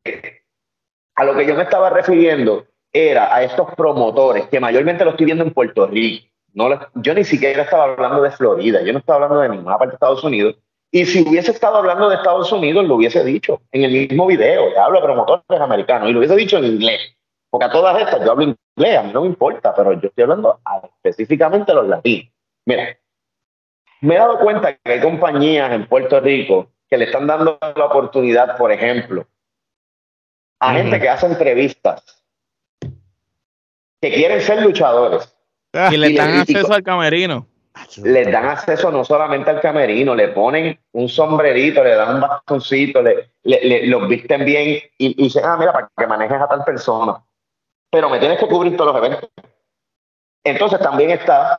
[1.15, 5.25] a lo que yo me estaba refiriendo era a estos promotores, que mayormente lo estoy
[5.25, 6.27] viendo en Puerto Rico.
[6.53, 9.91] No yo ni siquiera estaba hablando de Florida, yo no estaba hablando de ninguna parte
[9.91, 10.55] de Estados Unidos.
[10.91, 14.69] Y si hubiese estado hablando de Estados Unidos, lo hubiese dicho en el mismo video.
[14.69, 17.01] Le hablo de promotores americanos y lo hubiese dicho en inglés.
[17.55, 20.23] Porque a todas estas yo hablo inglés, a mí no me importa, pero yo estoy
[20.23, 22.29] hablando a- específicamente a los latinos.
[22.65, 22.97] Mira,
[24.01, 27.85] me he dado cuenta que hay compañías en Puerto Rico que le están dando la
[27.85, 29.25] oportunidad, por ejemplo,
[30.59, 32.21] a gente que hace entrevistas,
[34.01, 35.33] que quieren ser luchadores,
[35.91, 37.47] Y le y le- dan y- y acceso al camerino.
[38.03, 43.01] les dan acceso no solamente al camerino, le ponen un sombrerito, le dan un bastoncito,
[43.01, 46.49] le, le- le- los visten bien y, y dicen, ah, mira, para que manejes a
[46.49, 47.21] tal persona.
[47.95, 49.29] Pero me tienes que cubrir todos los eventos.
[50.43, 51.57] Entonces también está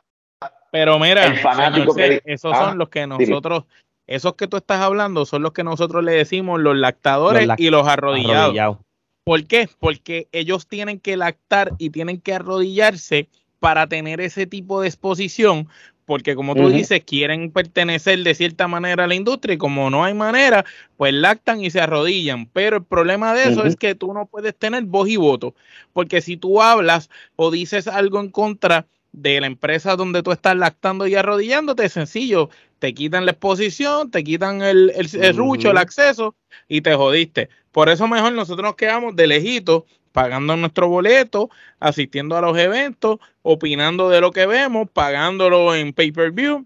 [0.71, 3.17] Pero mira, El fanático señor C, que- esos Ah, son los que dime.
[3.17, 3.63] nosotros,
[4.05, 7.71] esos que tú estás hablando, son los que nosotros le decimos los lactadores Los y
[7.71, 8.43] los arrodillados.
[8.43, 8.79] Arrodillado.
[9.23, 9.67] ¿Por qué?
[9.79, 15.67] Porque ellos tienen que lactar y tienen que arrodillarse para tener ese tipo de exposición,
[16.07, 20.05] porque como tú dices, quieren pertenecer de cierta manera a la industria y como no
[20.05, 20.63] hay manera,
[20.95, 22.45] pues lactan y se arrodillan.
[22.53, 25.53] Pero el problema de eso es que tú no puedes tener voz y voto,
[25.91, 30.55] porque si tú hablas o dices algo en contra de la empresa donde tú estás
[30.55, 35.71] lactando y arrodillándote, es sencillo, te quitan la exposición, te quitan el, el, el rucho,
[35.71, 36.35] el acceso
[36.69, 37.49] y te jodiste.
[37.73, 39.85] Por eso mejor nosotros nos quedamos de lejito,
[40.17, 46.65] pagando nuestro boleto, asistiendo a los eventos, opinando de lo que vemos, pagándolo en pay-per-view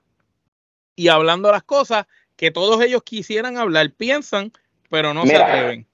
[0.95, 2.05] y hablando las cosas
[2.37, 4.53] que todos ellos quisieran hablar, piensan,
[4.89, 5.85] pero no se atreven.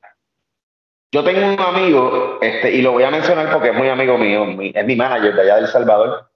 [1.12, 4.46] Yo tengo un amigo, este, y lo voy a mencionar porque es muy amigo mío,
[4.46, 6.30] mi- es mi manager de allá del Salvador.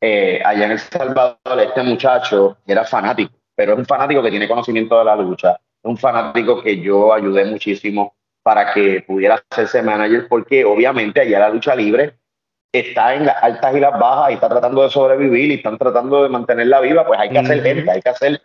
[0.00, 4.48] Eh, allá en El Salvador, este muchacho era fanático, pero es un fanático que tiene
[4.48, 9.82] conocimiento de la lucha, es un fanático que yo ayudé muchísimo para que pudiera hacerse
[9.82, 12.14] manager, porque obviamente allá la lucha libre
[12.70, 16.22] está en las altas y las bajas y está tratando de sobrevivir y están tratando
[16.22, 17.66] de mantenerla viva, pues hay que hacer Ujú.
[17.66, 18.42] gente, hay que hacer,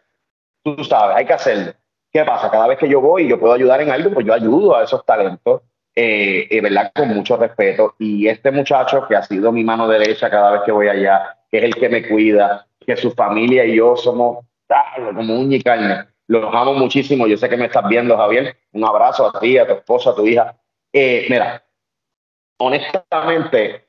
[0.63, 1.73] tú sabes, hay que hacerlo.
[2.11, 2.49] ¿Qué pasa?
[2.49, 4.83] Cada vez que yo voy y yo puedo ayudar en algo, pues yo ayudo a
[4.83, 5.61] esos talentos,
[5.93, 6.91] eh, eh, ¿verdad?
[6.95, 7.95] Con mucho respeto.
[7.99, 11.57] Y este muchacho que ha sido mi mano derecha cada vez que voy allá, que
[11.57, 15.61] es el que me cuida, que su familia y yo somos ah, como uña y
[15.61, 16.05] carne.
[16.29, 17.25] Los amo muchísimo.
[17.25, 18.55] Yo sé que me estás viendo, Javier.
[18.73, 20.55] Un abrazo a ti, a tu esposa, a tu hija.
[20.93, 21.65] Eh, mira,
[22.59, 23.87] honestamente,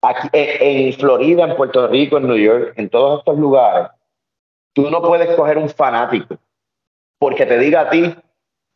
[0.00, 3.90] aquí eh, en Florida, en Puerto Rico, en New York, en todos estos lugares,
[4.72, 6.38] tú no puedes coger un fanático
[7.18, 8.16] porque te diga a ti,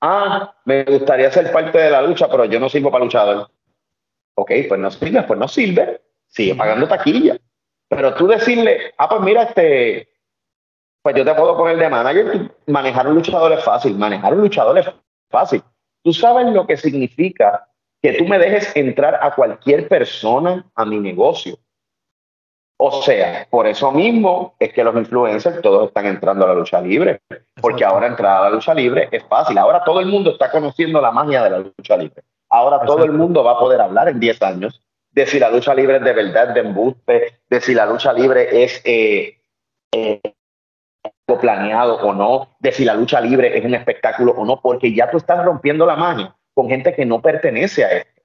[0.03, 3.51] ah, me gustaría ser parte de la lucha, pero yo no sirvo para luchador.
[4.35, 6.03] Ok, pues no sirve, pues no sirve.
[6.27, 7.39] Sigue pagando taquilla.
[7.89, 10.09] Pero tú decirle, ah, pues mira, este,
[11.03, 12.51] Pues yo te puedo poner de manager.
[12.67, 13.97] Manejar un luchador es fácil.
[13.97, 14.91] Manejar un luchador es
[15.31, 15.63] fácil.
[16.03, 17.69] Tú sabes lo que significa
[18.03, 21.59] que tú me dejes entrar a cualquier persona a mi negocio.
[22.81, 26.81] O sea, por eso mismo es que los influencers todos están entrando a la lucha
[26.81, 27.21] libre,
[27.61, 29.59] porque ahora entrar a la lucha libre es fácil.
[29.59, 32.23] Ahora todo el mundo está conociendo la magia de la lucha libre.
[32.49, 34.81] Ahora todo el mundo va a poder hablar en 10 años
[35.11, 38.63] de si la lucha libre es de verdad, de embuste, de si la lucha libre
[38.63, 39.39] es eh,
[39.93, 40.21] eh,
[41.37, 45.11] planeado o no, de si la lucha libre es un espectáculo o no, porque ya
[45.11, 48.23] tú estás rompiendo la magia con gente que no pertenece a esto.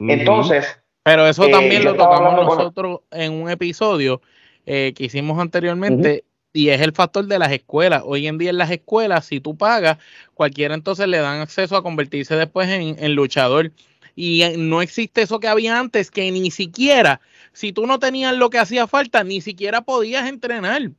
[0.00, 4.20] Entonces, pero eso también eh, lo tocamos nosotros en un episodio
[4.66, 6.24] eh, que hicimos anteriormente.
[6.54, 8.02] Y es el factor de las escuelas.
[8.04, 9.96] Hoy en día en las escuelas, si tú pagas,
[10.34, 13.72] cualquiera entonces le dan acceso a convertirse después en, luchador.
[14.14, 17.22] Y eh, no existe eso que había antes, que ni siquiera,
[17.54, 20.90] si tú no tenías lo que hacía falta, ni siquiera podías entrenar.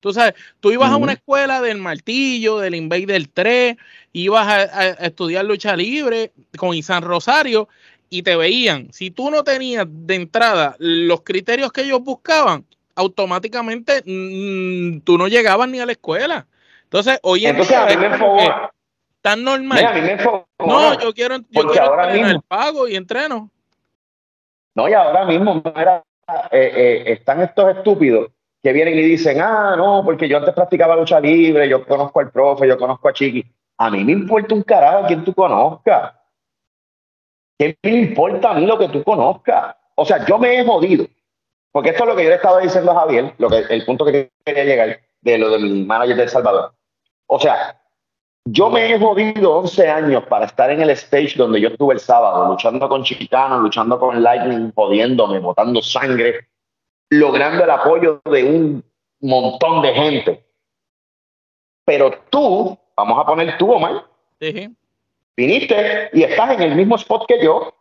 [0.00, 3.76] Tú sabes, tú ibas a una escuela del martillo, del Invader 3,
[4.12, 7.68] ibas a, a, estudiar lucha libre con Isan Rosario
[8.08, 14.02] y te veían, si tú no tenías de entrada los criterios que ellos buscaban, automáticamente
[14.04, 16.46] mm, tú no llegabas ni a la escuela.
[16.84, 18.70] Entonces, hoy en día a
[19.20, 19.84] tan normal.
[20.58, 23.50] no, yo quiero, yo quiero ahora mismo, pago y entreno.
[24.74, 26.02] No, y ahora mismo eh,
[26.52, 28.30] eh, están estos estúpidos
[28.66, 32.32] que vienen y dicen, ah, no, porque yo antes practicaba lucha libre, yo conozco al
[32.32, 33.46] profe, yo conozco a Chiqui.
[33.78, 36.14] A mí me importa un carajo quien tú conozcas.
[37.56, 39.76] ¿Qué me importa a mí lo que tú conozcas?
[39.94, 41.06] O sea, yo me he jodido.
[41.70, 44.04] Porque esto es lo que yo le estaba diciendo a Javier, lo que, el punto
[44.04, 46.72] que quería llegar de lo de mi manager de El Salvador.
[47.28, 47.80] O sea,
[48.46, 52.00] yo me he jodido 11 años para estar en el stage donde yo estuve el
[52.00, 56.48] sábado, luchando con Chicano, luchando con Lightning, jodiéndome, botando sangre,
[57.10, 58.84] logrando el apoyo de un
[59.20, 60.46] montón de gente.
[61.84, 64.04] Pero tú, vamos a poner tú, Omar,
[64.40, 64.74] sí.
[65.36, 67.72] Viniste y estás en el mismo spot que yo.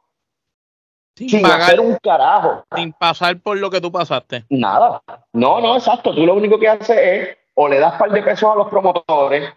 [1.16, 2.66] Sin, hacer un carajo.
[2.76, 4.44] Sin pasar por lo que tú pasaste.
[4.50, 5.02] Nada.
[5.32, 6.14] No, no, exacto.
[6.14, 9.50] Tú lo único que haces es o le das par de pesos a los promotores,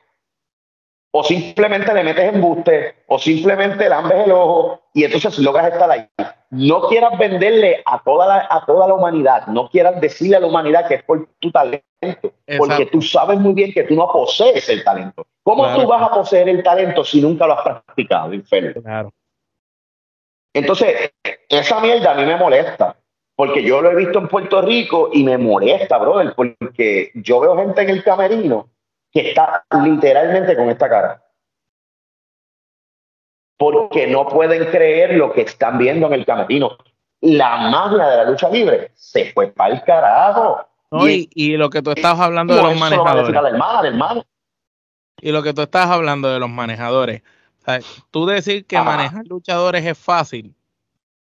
[1.10, 6.06] o simplemente le metes embuste, o simplemente lambes el ojo, y entonces logras estar ahí.
[6.50, 10.46] No quieras venderle a toda la, a toda la humanidad, no quieras decirle a la
[10.46, 14.68] humanidad que es por tu talento, porque tú sabes muy bien que tú no posees
[14.68, 15.26] el talento.
[15.42, 18.74] ¿Cómo tú vas a poseer el talento si nunca lo has practicado, infeliz?
[18.82, 19.12] Claro.
[20.54, 21.12] Entonces,
[21.48, 22.96] esa mierda a mí me molesta,
[23.34, 27.56] porque yo lo he visto en Puerto Rico y me molesta, brother, porque yo veo
[27.56, 28.68] gente en el camerino
[29.12, 31.22] que está literalmente con esta cara.
[33.56, 36.78] Porque no pueden creer lo que están viendo en el camerino.
[37.20, 40.64] La magia de la lucha libre se fue para el carajo.
[40.90, 43.34] y, lo que tú estabas hablando de los manejadores.
[45.20, 47.22] Y lo que tú estás hablando de los manejadores.
[48.10, 50.54] tú decir que manejar luchadores es fácil.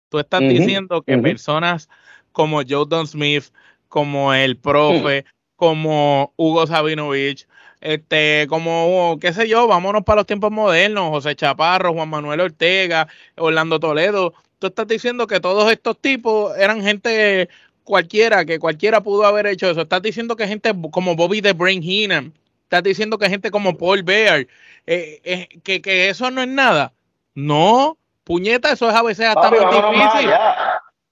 [0.09, 1.91] Tú estás diciendo que personas
[2.33, 3.45] como Joe Don Smith,
[3.89, 5.25] como el profe,
[5.57, 7.47] como Hugo Sabinovich,
[7.85, 13.09] este, como, qué sé yo, vámonos para los tiempos modernos, José Chaparro, Juan Manuel Ortega,
[13.37, 14.33] Orlando Toledo.
[14.59, 17.51] Tú estás diciendo que todos estos tipos eran gente
[17.85, 19.83] cualquiera, que cualquiera pudo haber hecho eso.
[19.83, 24.03] Estás diciendo que gente como Bobby the Brain Heenan, estás diciendo que gente como Paul
[24.03, 24.47] Bear,
[24.87, 26.94] eh, eh, que, que, eso no es nada.
[27.35, 30.31] No, puñeta, eso es a veces hasta más difícil.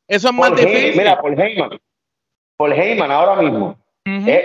[0.08, 0.96] eso es más difícil.
[0.96, 1.78] Mira, Paul Heyman,
[2.56, 3.76] Paul Heyman ahora mismo,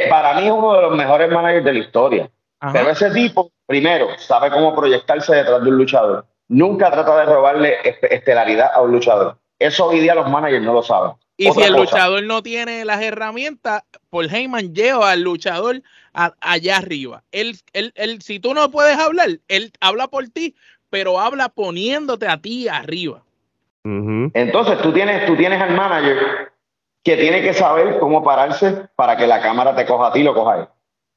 [0.09, 2.29] para mí es uno de los mejores managers de la historia.
[2.73, 6.25] Pero ese tipo, primero, sabe cómo proyectarse detrás de un luchador.
[6.47, 7.75] Nunca trata de robarle
[8.09, 9.37] estelaridad a un luchador.
[9.59, 11.11] Eso hoy día los managers no lo saben.
[11.37, 17.23] Y si el luchador no tiene las herramientas, Paul Heyman lleva al luchador allá arriba.
[17.31, 20.55] Él, él, él, si tú no puedes hablar, él habla por ti,
[20.89, 23.21] pero habla poniéndote a ti arriba.
[24.33, 26.51] Entonces tú tienes, tú tienes al manager
[27.03, 30.23] que tiene que saber cómo pararse para que la cámara te coja a ti y
[30.23, 30.67] lo coja a él.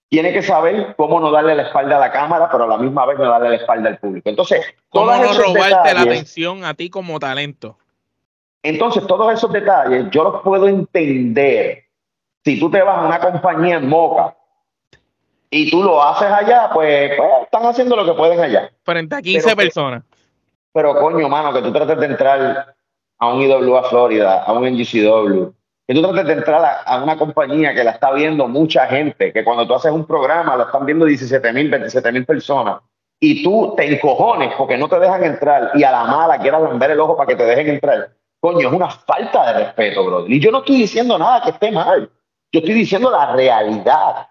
[0.09, 3.07] Tiene que saber cómo no darle la espalda a la cámara, pero a la misma
[3.07, 4.29] vez no darle la espalda al público.
[4.29, 7.77] Entonces, ¿cómo no robarte la atención a ti como talento?
[8.63, 11.85] Entonces, todos esos detalles yo los puedo entender.
[12.45, 14.37] Si tú te vas a una compañía en Moca
[15.49, 18.71] y tú lo haces allá, pues, pues están haciendo lo que pueden allá.
[18.85, 20.03] Frente a 15 personas.
[20.73, 22.75] pero coño, mano, que tú trates de entrar
[23.19, 25.53] a un IWA Florida, a un NGCW,
[25.91, 29.43] que tú trates de entrar a, una compañía que la está viendo mucha gente, que
[29.43, 32.79] cuando tú haces un programa lo están viendo 17 mil, 27 mil personas,
[33.19, 36.93] y tú te encojones porque no te dejan entrar y a la mala quieras lamber
[36.93, 40.31] el ojo para que te dejen entrar Coño, es una falta de respeto, brother.
[40.31, 42.09] Y yo no estoy diciendo nada que esté mal.
[42.53, 44.29] Yo estoy diciendo la realidad.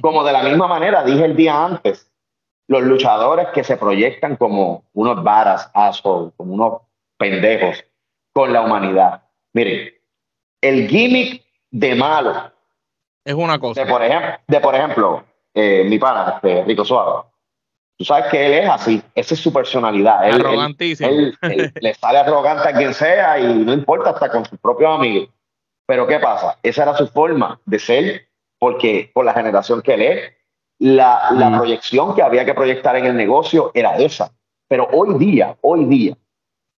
[0.00, 2.08] Como de la misma manera, dije el día antes,
[2.68, 6.82] los luchadores que se proyectan como unos varas, assholes, como unos
[7.18, 7.84] pendejos
[8.32, 9.24] con la humanidad.
[9.52, 9.99] Miren,
[10.60, 12.52] el gimmick de malo.
[13.24, 13.84] Es una cosa.
[13.84, 17.28] De por ejemplo, de por ejemplo eh, mi pana, este, Rico Suave.
[17.98, 20.26] Tú sabes que él es así, esa es su personalidad.
[20.26, 21.10] Él, Arrogantísimo.
[21.10, 21.36] Él,
[21.80, 25.28] le sale arrogante a quien sea y no importa hasta con sus propios amigos.
[25.86, 26.56] Pero ¿qué pasa?
[26.62, 30.32] Esa era su forma de ser, porque por la generación que él es,
[30.78, 34.32] la, la proyección que había que proyectar en el negocio era esa.
[34.66, 36.16] Pero hoy día, hoy día,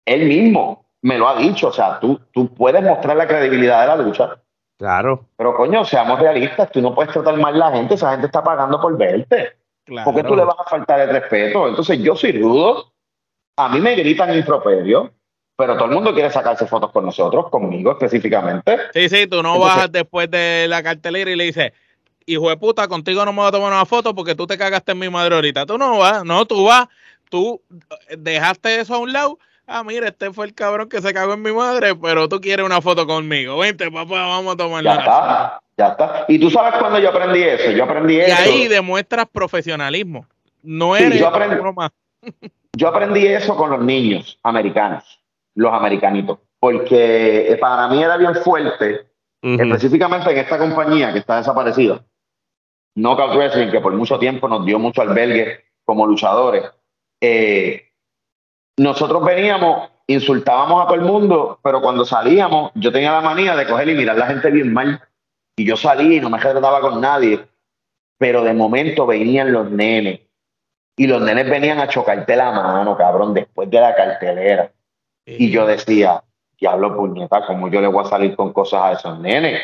[0.06, 3.88] él mismo me lo ha dicho, o sea, tú, tú puedes mostrar la credibilidad de
[3.88, 4.38] la lucha.
[4.78, 5.26] Claro.
[5.38, 8.44] Pero coño, seamos realistas, tú no puedes tratar mal a la gente, esa gente está
[8.44, 9.58] pagando por verte.
[9.86, 10.06] Claro.
[10.06, 11.68] ¿Por qué tú le vas a faltar el respeto?
[11.68, 12.92] Entonces yo soy rudo,
[13.58, 15.12] a mí me gritan improperio,
[15.56, 18.78] pero todo el mundo quiere sacarse fotos con nosotros, conmigo específicamente.
[18.94, 21.74] Sí, sí, tú no Entonces, bajas después de la cartelera y le dices,
[22.26, 24.94] hijo de puta, contigo no me voy a tomar una foto porque tú te cagaste
[24.94, 25.66] en mi madre ahorita.
[25.66, 26.88] Tú no vas, no, tú vas,
[27.30, 27.62] tú
[28.18, 29.38] dejaste eso a un lado
[29.72, 32.66] ah, mira, este fue el cabrón que se cagó en mi madre, pero tú quieres
[32.66, 33.58] una foto conmigo.
[33.58, 36.26] Vente, papá, vamos a tomar Ya está, ya está.
[36.28, 37.72] Y tú sabes cuándo yo aprendí eso.
[37.72, 38.30] Yo aprendí y eso.
[38.30, 40.26] Y ahí demuestras profesionalismo.
[40.62, 41.92] No eres sí, yo, aprendí, más.
[42.78, 45.20] yo aprendí eso con los niños americanos,
[45.56, 49.08] los americanitos, porque para mí era bien fuerte,
[49.42, 49.62] uh -huh.
[49.66, 52.04] específicamente en esta compañía que está desaparecida,
[52.96, 56.64] Knockout Wrestling, que por mucho tiempo nos dio mucho albergue como luchadores.
[57.20, 57.91] Eh,
[58.82, 63.68] nosotros veníamos, insultábamos a todo el mundo, pero cuando salíamos, yo tenía la manía de
[63.68, 65.00] coger y mirar a la gente bien mal.
[65.56, 67.46] Y yo salí y no me trataba con nadie.
[68.18, 70.22] Pero de momento venían los nenes.
[70.98, 74.72] Y los nenes venían a chocarte la mano, cabrón, después de la cartelera.
[75.28, 76.24] Y yo decía,
[76.60, 79.62] diablo puñeta, ¿cómo yo le voy a salir con cosas a esos nenes?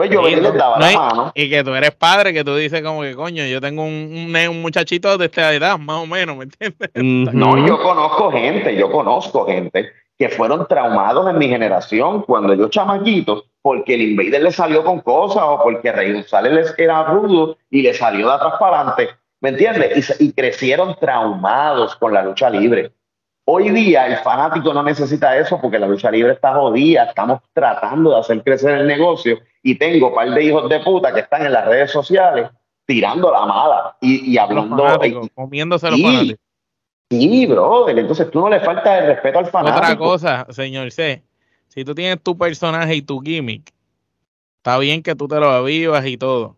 [0.00, 1.32] Pues yo y, les daba no, la mano.
[1.34, 4.48] Y que tú eres padre, que tú dices como que, coño, yo tengo un, un,
[4.48, 6.90] un muchachito de esta edad, más o menos, ¿me entiendes?
[6.94, 7.32] Mm -hmm.
[7.34, 12.70] No, yo conozco gente, yo conozco gente que fueron traumados en mi generación cuando yo
[12.70, 17.82] chamaquito, porque el Invader le salió con cosas o porque Rey González era rudo y
[17.82, 19.10] le salió de atrás para adelante,
[19.42, 20.18] ¿me entiendes?
[20.18, 22.92] Y, y crecieron traumados con la lucha libre.
[23.52, 28.10] Hoy día el fanático no necesita eso porque la lucha libre está jodida, estamos tratando
[28.10, 31.44] de hacer crecer el negocio y tengo un par de hijos de puta que están
[31.44, 32.48] en las redes sociales
[32.86, 34.84] tirando la mala y, y hablando.
[35.34, 36.40] Comiéndose los fanáticos.
[37.10, 39.84] Sí, brother, entonces tú no le faltas el respeto al fanático.
[39.84, 41.24] Otra cosa, señor C,
[41.66, 43.72] si tú tienes tu personaje y tu gimmick,
[44.58, 46.56] está bien que tú te lo avivas y todo,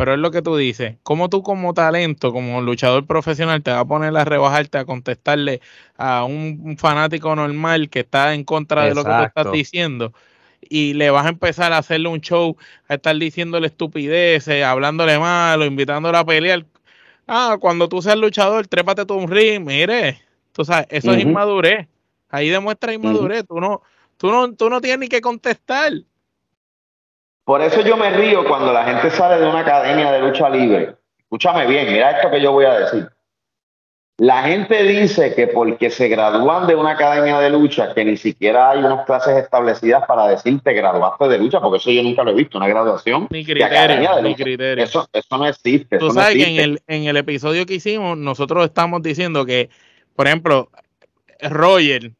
[0.00, 3.80] pero es lo que tú dices, ¿cómo tú como talento, como luchador profesional, te vas
[3.80, 5.60] a poner a rebajarte, a contestarle
[5.98, 9.02] a un, fanático normal que está en contra Exacto.
[9.02, 10.14] de lo que tú estás diciendo?
[10.62, 12.56] y le vas a empezar a hacerle un show,
[12.88, 16.64] a estar diciéndole estupideces, hablándole malo, invitándole a pelear.
[17.26, 20.18] Ah, cuando tú seas luchador, trépate tú un ring, mire,
[20.52, 21.18] tú sabes, eso uh -huh.
[21.18, 21.88] es inmadurez.
[22.30, 23.42] Ahí demuestra inmadurez.
[23.42, 23.48] Uh -huh.
[23.48, 23.82] Tú no,
[24.16, 25.92] tú no, tú no tienes ni que contestar.
[27.50, 30.94] Por eso yo me río cuando la gente sale de una academia de lucha libre.
[31.18, 33.08] Escúchame bien, mira esto que yo voy a decir.
[34.18, 38.70] La gente dice que porque se gradúan de una academia de lucha, que ni siquiera
[38.70, 42.30] hay unas clases establecidas para decir te graduaste de lucha, porque eso yo nunca lo
[42.30, 43.26] he visto, una graduación.
[43.30, 44.84] Ni criterio, ni criterio.
[44.84, 45.98] Eso, eso no existe.
[45.98, 49.70] Tú sabes no que en el, en el episodio que hicimos, nosotros estamos diciendo que,
[50.14, 50.70] por ejemplo,
[51.40, 52.12] Roger,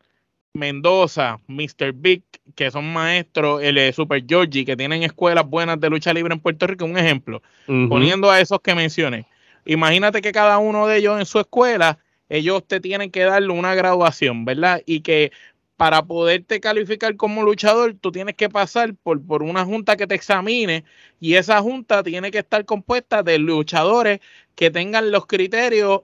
[0.55, 1.93] Mendoza, Mr.
[1.95, 2.25] Big,
[2.55, 6.41] que son maestros, el eh, Super Georgie, que tienen escuelas buenas de lucha libre en
[6.41, 7.89] Puerto Rico, un ejemplo, uh -huh.
[7.89, 9.27] poniendo a esos que mencioné.
[9.65, 11.99] Imagínate que cada uno de ellos en su escuela,
[12.29, 14.83] ellos te tienen que darle una graduación, ¿verdad?
[14.87, 15.33] Y que
[15.77, 20.15] para poderte calificar como luchador, tú tienes que pasar por, por una junta que te
[20.15, 20.85] examine
[21.21, 24.21] y esa junta tiene que estar compuesta de luchadores
[24.55, 26.03] que tengan los criterios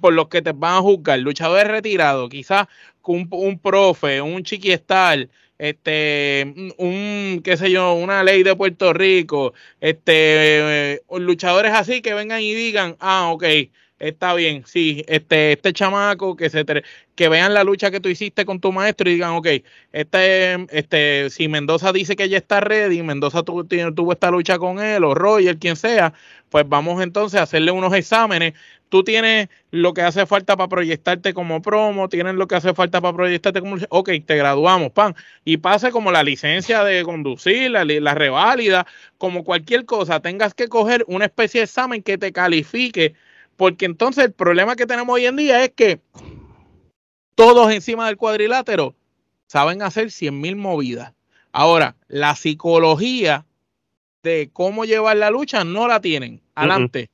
[0.00, 1.18] por los que te van a juzgar.
[1.18, 2.66] Luchadores retirados, quizás
[3.02, 9.54] un, un profe, un chiquiestal, este, un, qué sé yo, una ley de Puerto Rico,
[9.80, 13.44] este, eh, luchadores así que vengan y digan, ah, ok,
[13.98, 16.64] está bien, sí, este, este chamaco que se
[17.14, 19.46] que vean la lucha que tú hiciste con tu maestro y digan, ok,
[19.92, 24.80] este, este, si Mendoza dice que ya está ready, Mendoza tuvo, tuvo esta lucha con
[24.80, 26.12] él, o Roger, quien sea,
[26.50, 28.54] pues vamos entonces a hacerle unos exámenes.
[28.94, 33.00] Tú tienes lo que hace falta para proyectarte como promo, tienes lo que hace falta
[33.00, 33.74] para proyectarte como.
[33.88, 35.16] Ok, te graduamos, pan.
[35.44, 38.86] Y pase como la licencia de conducir, la, la reválida,
[39.18, 43.14] como cualquier cosa, tengas que coger una especie de examen que te califique
[43.56, 46.00] porque entonces el problema que tenemos hoy en día es que
[47.34, 48.94] todos encima del cuadrilátero
[49.48, 51.14] saben hacer 100 mil movidas.
[51.50, 53.44] Ahora, la psicología
[54.22, 56.40] de cómo llevar la lucha no la tienen.
[56.54, 57.10] Adelante.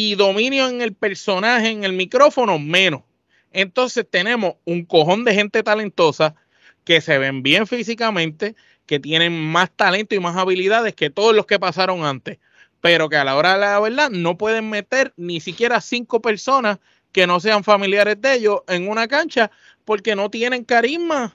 [0.00, 3.02] Y dominio en el personaje, en el micrófono, menos.
[3.50, 6.36] Entonces tenemos un cojón de gente talentosa
[6.84, 8.54] que se ven bien físicamente,
[8.86, 12.38] que tienen más talento y más habilidades que todos los que pasaron antes,
[12.80, 16.78] pero que a la hora de la verdad no pueden meter ni siquiera cinco personas
[17.10, 19.50] que no sean familiares de ellos en una cancha
[19.84, 21.34] porque no tienen carisma.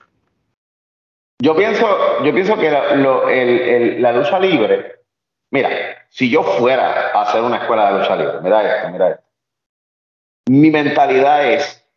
[1.41, 5.02] Yo pienso, yo pienso que la, lucha libre,
[5.53, 5.69] mira,
[6.09, 9.23] si yo fuera a hacer una escuela de lucha libre, mira esto, mira esto.
[10.49, 11.87] Mi mentalidad es,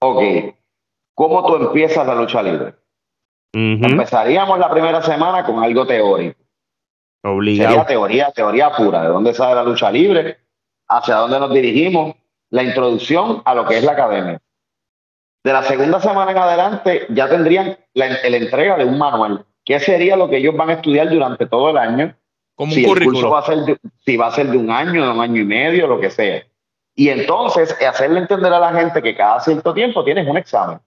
[0.00, 0.22] ok,
[1.14, 2.74] ¿cómo tú empiezas la lucha libre?
[3.54, 6.40] Empezaríamos la primera semana con algo teórico.
[7.22, 7.70] Obligado.
[7.70, 10.38] Sería teoría, teoría pura, de dónde sale la lucha libre,
[10.88, 12.16] hacia dónde nos dirigimos,
[12.50, 14.40] la introducción a lo que es la academia.
[15.44, 19.44] De la segunda semana en adelante ya tendrían la, entrega de un manual.
[19.64, 22.16] ¿Qué sería lo que ellos van a estudiar durante todo el año?
[22.62, 23.30] Como si un currículo.
[23.30, 25.44] Va a ser de, si va a ser de un año, de un año y
[25.44, 26.44] medio, lo que sea.
[26.94, 30.78] Y entonces hacerle entender a la gente que cada cierto tiempo tienes un examen.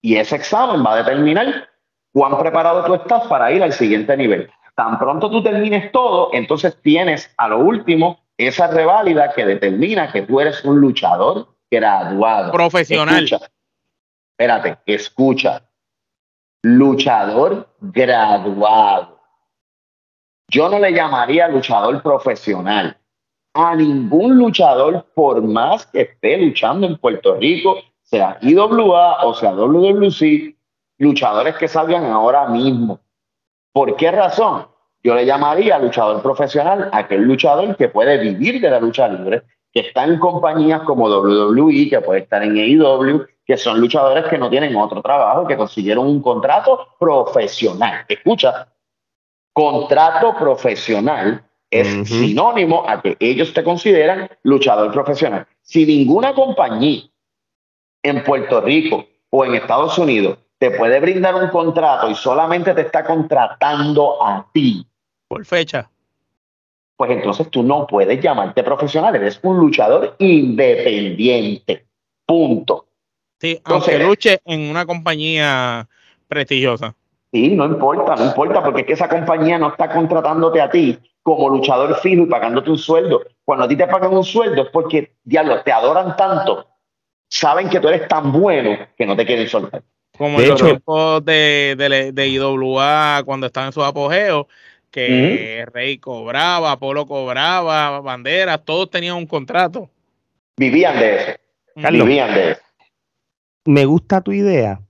[0.00, 1.68] Y ese examen va a determinar
[2.12, 4.48] cuán preparado tú estás para ir al siguiente nivel.
[4.76, 10.22] Tan pronto tú termines todo, entonces tienes a lo último esa reválida que determina que
[10.22, 12.52] tú eres un luchador graduado.
[12.52, 13.28] Profesional.
[14.30, 15.64] espérate, escucha.
[16.62, 19.17] Luchador graduado.
[20.50, 22.96] Yo no le llamaría luchador profesional
[23.52, 29.52] a ningún luchador, por más que esté luchando en Puerto Rico, sea IWA o sea
[29.52, 30.56] WWC,
[30.98, 33.00] luchadores que salgan ahora mismo.
[33.72, 34.66] ¿Por qué razón?
[35.02, 39.80] Yo le llamaría luchador profesional aquel luchador que puede vivir de la lucha libre, que
[39.80, 44.48] está en compañías como WWE, que puede estar en AEW, que son luchadores que no
[44.48, 48.06] tienen otro trabajo, que consiguieron un contrato profesional.
[48.08, 48.68] Escucha,
[49.58, 55.48] contrato profesional es sinónimo a que ellos te consideran luchador profesional.
[55.62, 57.02] Si ninguna compañía
[58.04, 62.82] en Puerto Rico o en Estados Unidos te puede brindar un contrato y solamente te
[62.82, 64.86] está contratando a ti.
[65.26, 65.90] Por fecha.
[66.96, 71.84] Pues entonces tú no puedes llamarte profesional, eres un luchador independiente.
[72.24, 72.86] Punto.
[73.40, 75.88] Sí, aunque luche en una compañía
[76.28, 76.94] prestigiosa.
[77.32, 80.98] Sí, no importa, no importa, porque es que esa compañía no está contratándote a ti
[81.22, 83.22] como luchador fijo y pagándote un sueldo.
[83.44, 86.66] Cuando a ti te pagan un sueldo es porque, diablo, te adoran tanto
[87.28, 89.82] saben que tú eres tan bueno que no te quieren soltar.
[90.16, 94.48] Como de en los de, de, IWA cuando estaba en su apogeo,
[94.90, 99.88] que Rey cobraba, Apolo cobraba, Banderas, todos tenían un contrato.
[100.56, 101.32] Vivían de eso.
[101.76, 102.60] Vivían de eso.
[103.64, 104.80] Me gusta tu idea,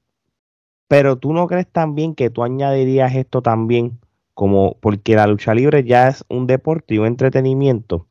[0.88, 3.98] pero tú no crees también que tú añadirías esto también
[4.34, 8.06] como porque la lucha libre ya es un deporte y un entretenimiento.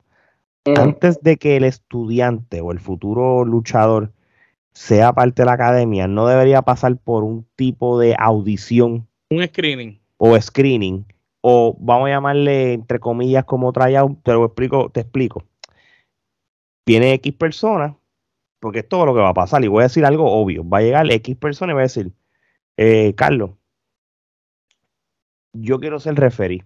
[0.76, 4.12] Antes de que el estudiante o el futuro luchador
[4.74, 9.08] sea parte de la academia, no debería pasar por un tipo de audición.
[9.30, 10.00] Un screening.
[10.18, 11.06] O screening.
[11.42, 15.46] O vamos a llamarle, entre comillas, como tryout, te lo explico, te explico.
[16.86, 17.96] Viene X persona,
[18.60, 19.64] porque es todo lo que va a pasar.
[19.64, 20.68] Y voy a decir algo obvio.
[20.68, 22.12] Va a llegar X persona y va a decir,
[22.78, 23.52] eh, Carlos,
[25.54, 26.66] yo quiero ser referee.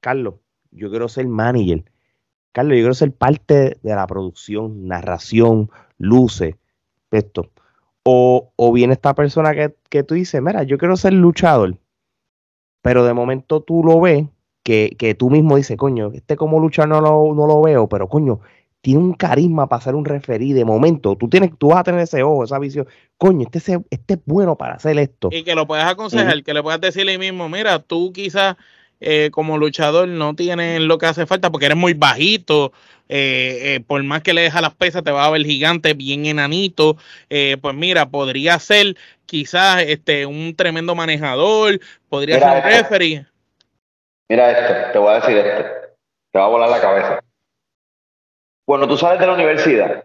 [0.00, 0.36] Carlos,
[0.70, 1.84] yo quiero ser manager.
[2.52, 6.54] Carlos, yo quiero ser parte de la producción, narración, luces
[7.10, 7.50] esto.
[8.04, 11.78] O, o viene esta persona que, que, tú dices, mira, yo quiero ser luchador,
[12.82, 14.26] pero de momento tú lo ves,
[14.62, 18.08] que, que tú mismo dices, coño, este como luchador no lo, no lo veo, pero
[18.08, 18.40] coño,
[18.80, 21.16] tiene un carisma para ser un referí de momento.
[21.16, 22.86] Tú tienes, tú vas a tener ese ojo, esa visión.
[23.16, 25.28] Coño, este, este es bueno para hacer esto.
[25.32, 28.56] Y que lo puedas aconsejar, que le puedas decirle ahí mismo, mira, tú quizás
[29.00, 32.72] eh, como luchador no tienes lo que hace falta porque eres muy bajito
[33.08, 36.26] eh, eh, por más que le deja las pesas, te va a ver gigante, bien
[36.26, 36.96] enanito.
[37.30, 43.26] Eh, pues mira, podría ser quizás este, un tremendo manejador, podría ser un referee.
[44.28, 45.64] Mira esto, te voy a decir esto,
[46.32, 47.20] te va a volar la cabeza.
[48.68, 50.04] Cuando tú sales de la universidad,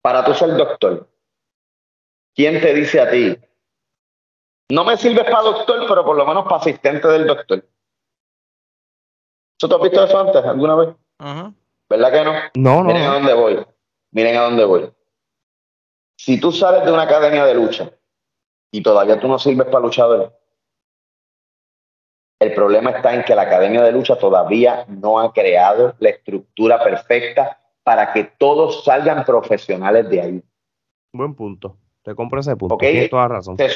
[0.00, 1.10] para tú ser doctor,
[2.32, 3.36] ¿quién te dice a ti?
[4.70, 7.68] No me sirves para doctor, pero por lo menos para asistente del doctor.
[9.58, 10.94] ¿Tú has visto eso antes alguna vez?
[11.88, 12.32] ¿Verdad que no?
[12.54, 12.92] No, no.
[12.92, 13.66] Miren a dónde voy.
[14.12, 14.92] Miren a dónde voy.
[16.18, 17.90] Si tú sales de una academia de lucha
[18.70, 20.38] y todavía tú no sirves para luchador,
[22.40, 26.82] el problema está en que la academia de lucha todavía no ha creado la estructura
[26.82, 30.42] perfecta para que todos salgan profesionales de ahí.
[31.12, 31.76] Buen punto.
[32.02, 32.76] Te compro ese punto.
[32.76, 33.56] Tienes toda razón.
[33.56, 33.68] Se,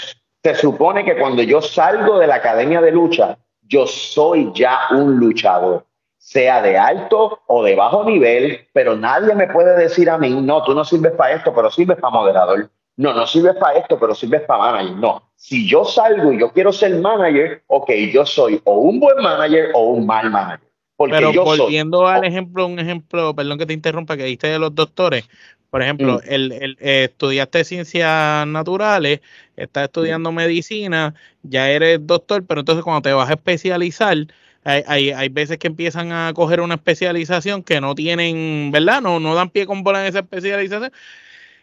[0.43, 5.17] Se supone que cuando yo salgo de la academia de lucha, yo soy ya un
[5.17, 5.87] luchador,
[6.19, 10.63] sea de alto o de bajo nivel, pero nadie me puede decir a mí, no,
[10.63, 12.71] tú no sirves para esto, pero sirves para moderador.
[12.97, 14.97] No, no sirves para esto, pero sirves para manager.
[14.97, 19.17] No, si yo salgo y yo quiero ser manager, ok, yo soy o un buen
[19.23, 20.69] manager o un mal manager.
[20.97, 24.47] Porque Pero yo volviendo soy, al ejemplo, un ejemplo, perdón que te interrumpa, que diste
[24.49, 25.29] de los doctores.
[25.71, 26.21] Por ejemplo, Mm.
[26.29, 29.21] el, el, eh, estudiaste ciencias naturales,
[29.57, 34.17] estás estudiando medicina, ya eres doctor, pero entonces cuando te vas a especializar,
[34.65, 39.01] hay, hay, hay veces que empiezan a coger una especialización que no tienen, ¿verdad?
[39.01, 40.93] No, no dan pie con bola en esa especialización.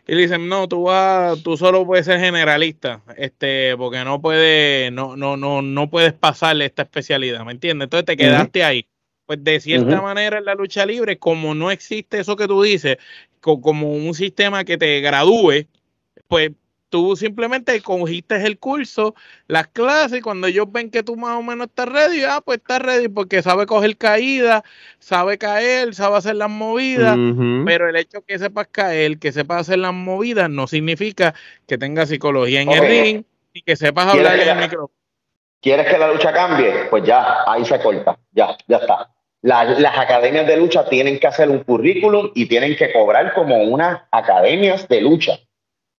[0.10, 4.92] Y le dicen, no, tú vas, tú solo puedes ser generalista, este, porque no puedes,
[4.92, 7.86] no, no, no, no puedes pasarle esta especialidad, ¿me entiendes?
[7.86, 8.88] Entonces te quedaste ahí.
[9.28, 12.98] Pues de cierta manera en la lucha libre, como no existe eso que tú dices,
[13.40, 15.68] co- como un sistema que te gradúe,
[16.28, 16.52] pues
[16.90, 19.16] tú simplemente cogiste el curso,
[19.48, 22.58] las clases, y cuando ellos ven que tú más o menos estás ready, ah, pues
[22.58, 24.64] estás ready porque sabe coger caída,
[25.00, 27.16] sabe caer, sabe hacer las movidas,
[27.66, 31.34] pero el hecho que sepas caer, que sepas hacer las movidas, no significa
[31.68, 33.24] que tengas psicología en el ring
[33.54, 34.92] y que sepas ¿Quieres hablar en el micrófono.
[35.62, 36.86] ¿Quieres que la lucha cambie?
[36.90, 39.10] Pues ya, ahí se corta, ya, ya está.
[39.42, 43.58] La- las academias de lucha tienen que hacer un currículum y tienen que cobrar como
[43.64, 45.40] unas academias de lucha.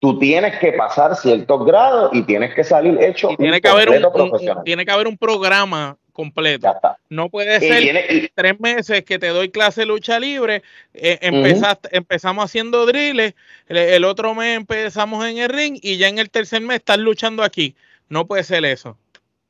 [0.01, 3.69] Tú tienes que pasar ciertos grados y tienes que salir hecho Y tiene un que
[3.69, 4.65] haber un, profesional.
[4.65, 6.63] tiene que haber un programa completo.
[6.65, 6.97] Ya está.
[7.11, 10.63] No puede Y ser y- tres meses que te doy clase de lucha libre,
[10.95, 13.35] eh, empezaste- empezamos haciendo drills,
[13.69, 16.99] el, el otro mes empezamos en el ring y ya en el tercer mes estás
[16.99, 17.77] luchando aquí.
[18.09, 18.97] No puede ser eso.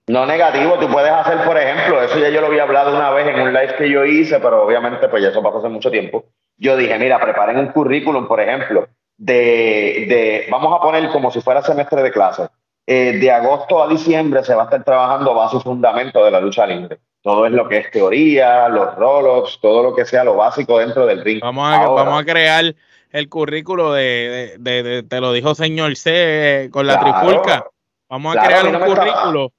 [0.09, 3.29] No negativo, tú puedes hacer, por ejemplo, eso ya yo lo había hablado una vez
[3.29, 6.25] en un live que yo hice, pero obviamente pues ya eso pasó hace mucho tiempo.
[6.57, 8.89] Yo dije, mira, preparen un currículum, por ejemplo,
[9.25, 12.49] de, de vamos a poner como si fuera semestre de clase.
[12.87, 16.41] Eh, de agosto a diciembre se va a estar trabajando base y fundamento de la
[16.41, 16.99] lucha libre.
[17.23, 21.05] Todo es lo que es teoría, los roll-ups, todo lo que sea lo básico dentro
[21.07, 21.41] del ring.
[21.43, 22.75] Vamos a, Ahora, vamos a crear
[23.11, 27.21] el currículo de, de- de- te lo dijo señor C eh, con la Claro.
[27.21, 27.67] trifulca.
[28.09, 29.53] Vamos a Claro, crear un estaba- currículo.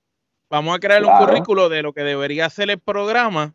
[0.49, 3.53] Vamos a crear un currículo de lo que debería ser el programa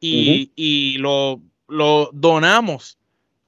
[0.00, 2.95] y, y lo, lo donamos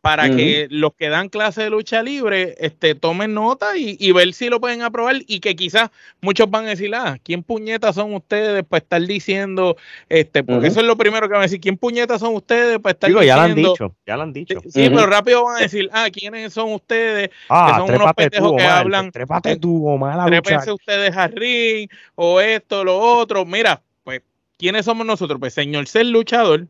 [0.09, 4.32] para que los que dan clase de lucha libre este, tomen nota y, y ver
[4.32, 5.90] si lo pueden aprobar y que quizás
[6.20, 9.76] muchos van a decir, ah, ¿quién puñetas son ustedes para estar diciendo,
[10.09, 12.92] este, porque eso es lo primero que van a decir, ¿quién puñetas son ustedes para
[12.92, 13.72] estar Digo, ya lo han diciendo?
[13.72, 14.61] dicho, ya lo han dicho.
[14.62, 17.30] Sí, pero rápido van a decir, ah, ¿quiénes son ustedes?
[17.48, 21.28] Ah, son unos tú, pendejos que Omar, hablan- Trépate tú, Omar, a Trépense ustedes a
[21.28, 23.44] ring o esto, lo otro.
[23.44, 24.22] Mira, pues,
[24.56, 25.38] ¿quiénes somos nosotros?
[25.38, 26.66] Pues, señor ser luchador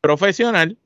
[0.00, 0.76] profesional,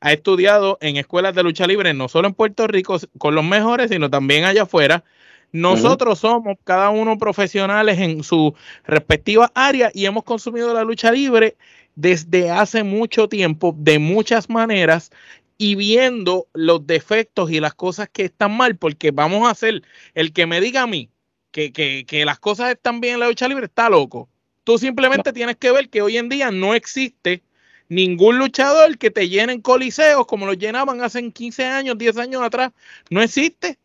[0.00, 3.90] ha estudiado en escuelas de lucha libre, no solo en Puerto Rico con los mejores,
[3.90, 5.04] sino también allá afuera.
[5.52, 11.56] Nosotros somos cada uno profesionales en su respectiva área y hemos consumido la lucha libre
[11.96, 15.10] desde hace mucho tiempo, de muchas maneras,
[15.58, 19.82] y viendo los defectos y las cosas que están mal, porque vamos a hacer,
[20.14, 21.10] el que me diga a mí
[21.50, 24.28] que, que, que las cosas están bien en la lucha libre está loco.
[24.64, 27.42] Tú simplemente tienes que ver que hoy en día no existe
[27.90, 32.70] ningún luchador que te llenen coliseos como los llenaban hace 15 años, 10 años atrás.
[33.10, 33.76] No existe.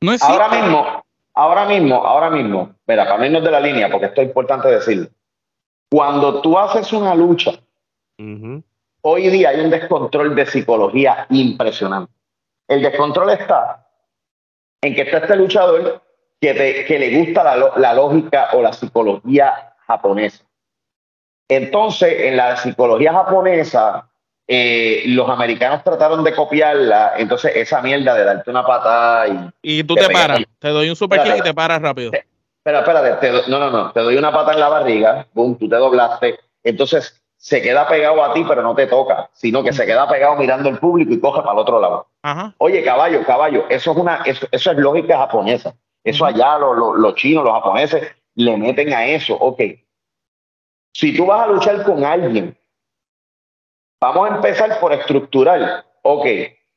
[0.00, 0.32] No existe.
[0.32, 1.04] Ahora mismo,
[1.34, 4.68] ahora mismo, ahora mismo, mira, para no irnos de la línea, porque esto es importante
[4.68, 5.08] decirlo.
[5.90, 7.52] Cuando tú haces una lucha,
[9.02, 12.12] hoy día hay un descontrol de psicología impresionante.
[12.68, 13.86] El descontrol está
[14.82, 16.02] en que está este luchador
[16.40, 20.44] que, te- que le gusta la, lo- la lógica o la psicología japonesa.
[21.48, 24.08] Entonces, en la psicología japonesa,
[24.46, 29.84] eh, los americanos trataron de copiarla, entonces esa mierda de darte una patada y Y
[29.84, 30.40] tú Te paras.
[30.58, 32.12] Te doy un super kick y te paras rápido.
[32.12, 35.56] Espera, espérate, te do- no, no, no, te doy una pata en la barriga, boom,
[35.58, 39.72] tú te doblaste, entonces se queda pegado a ti, pero no te toca, sino que
[39.72, 42.06] se queda pegado mirando el público y coge para el otro lado.
[42.22, 42.52] Ajá.
[42.58, 45.72] Oye, caballo, caballo, eso es una, eso, eso es lógica japonesa.
[46.04, 48.02] Eso allá los, los, los chinos, los japoneses
[48.34, 49.34] le meten a eso.
[49.34, 49.60] Ok.
[50.98, 52.58] Si tú vas a luchar con alguien,
[54.00, 55.84] vamos a empezar por estructural.
[56.02, 56.26] Ok,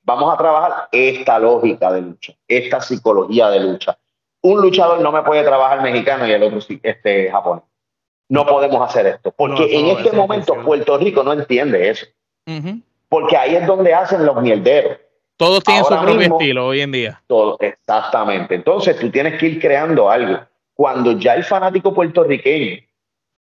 [0.04, 3.98] vamos a trabajar esta lógica de lucha, esta psicología de lucha.
[4.44, 7.64] Un luchador no me puede trabajar mexicano y el otro sí, este japonés.
[8.30, 10.54] No podemos hacer esto, porque No, en este momento.
[10.64, 12.06] Puerto Rico no entiende eso,
[13.10, 15.00] porque ahí es donde hacen los mierderos.
[15.36, 17.24] Todos tienen su propio mismo- estilo hoy en día.
[17.26, 18.54] Todo, exactamente.
[18.54, 20.40] Entonces tú tienes que ir creando algo.
[20.76, 22.84] Cuando ya el fanático puertorriqueño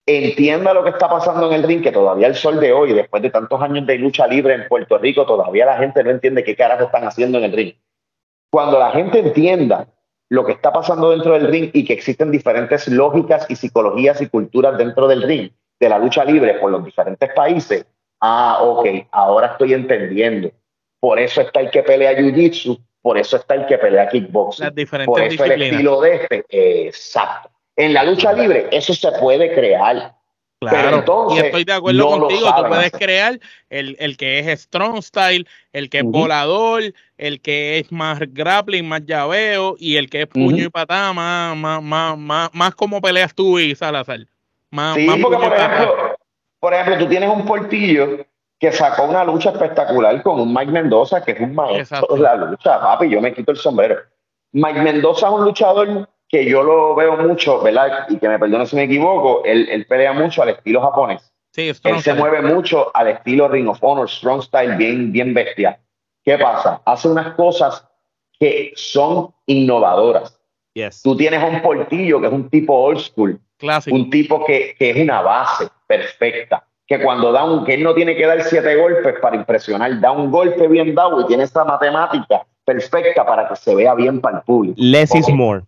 [0.08, 3.22] entienda lo que está pasando en el ring, que todavía el sol de hoy, después
[3.22, 6.56] de tantos años de lucha libre en Puerto Rico, todavía la gente no entiende qué
[6.56, 7.74] carajo están haciendo en el ring.
[8.50, 9.86] Cuando la gente entienda
[10.30, 14.28] lo que está pasando dentro del ring y que existen diferentes lógicas y psicologías y
[14.28, 17.86] culturas dentro del ring, de la lucha libre por los diferentes países,
[18.20, 20.50] ah, ok, ahora estoy entendiendo.
[21.00, 24.64] Por eso está el que pelea Jiu-Jitsu, por eso está el que pelea kickboxing.
[24.64, 25.72] Las diferentes por eso el disciplinas.
[25.72, 27.50] estilo de este, exacto.
[27.78, 28.68] En la lucha libre.
[28.72, 30.14] Eso se puede crear.
[30.60, 33.38] Pero Claro, entonces, y estoy de acuerdo no contigo, tú puedes crear
[33.70, 36.82] el, el que es strong style, el que es volador,
[37.16, 41.56] el que es más grappling, más llaveo, y el que es puño y patada, más,
[41.56, 44.26] más, más, más, más como peleas tú y Salazar.
[44.72, 46.16] Más, Sí, más porque por ejemplo,
[46.58, 48.26] por ejemplo, tú tienes un portillo
[48.58, 52.34] que sacó una lucha espectacular con un Mike Mendoza, que es un maestro de la
[52.34, 54.00] lucha, papi, yo me quito el sombrero.
[54.50, 58.06] Mike Mendoza es un luchador que yo lo veo mucho, ¿verdad?
[58.08, 61.32] Y que me perdone si me equivoco, él, él pelea mucho al estilo japonés.
[61.50, 65.80] Sí, Él se mueve mucho al estilo Ring of Honor, Strong Style, bien, bien bestia.
[66.22, 66.82] ¿Qué pasa?
[66.84, 67.88] Hace unas cosas
[68.38, 70.38] que son innovadoras.
[70.74, 71.02] Yes.
[71.02, 73.96] Tú tienes un portillo que es un tipo old school, Clásico.
[73.96, 77.94] un tipo que, que es una base perfecta, que cuando da un, que él no
[77.94, 81.64] tiene que dar siete golpes para impresionar, da un golpe bien dado y tiene esa
[81.64, 84.76] matemática perfecta para que se vea bien para el público.
[84.78, 85.64] Less is more.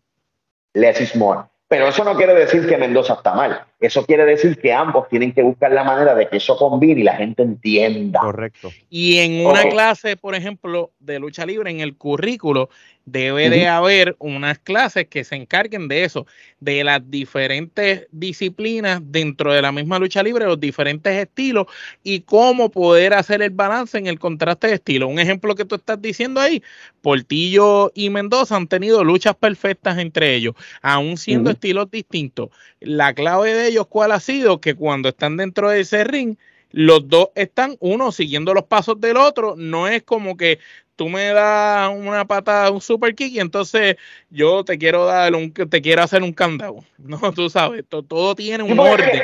[0.75, 1.45] Less is more.
[1.71, 3.65] Pero eso no quiere decir que Mendoza está mal.
[3.79, 7.05] Eso quiere decir que ambos tienen que buscar la manera de que eso combine y
[7.05, 8.19] la gente entienda.
[8.19, 8.73] Correcto.
[8.89, 12.71] Y en una clase, por ejemplo, de lucha libre, en el currículo,
[13.11, 16.27] debe de haber unas clases que se encarguen de eso,
[16.61, 21.67] de las diferentes disciplinas dentro de la misma lucha libre, los diferentes estilos
[22.03, 25.09] y cómo poder hacer el balance en el contraste de estilo.
[25.09, 26.63] Un ejemplo que tú estás diciendo ahí,
[27.03, 32.51] Portillo y Mendoza han tenido luchas perfectas entre ellos, aún siendo estilos distintos.
[32.81, 34.61] La clave de ellos, ¿cuál ha sido?
[34.61, 36.37] Que cuando están dentro de ese ring,
[36.73, 40.61] los dos están uno siguiendo los pasos del otro, no es como que
[41.01, 43.97] tú me das una patada, un super kick y entonces
[44.29, 46.85] yo te quiero dar un, te quiero hacer un candado.
[46.99, 49.23] No, tú sabes, to- todo tiene un orden.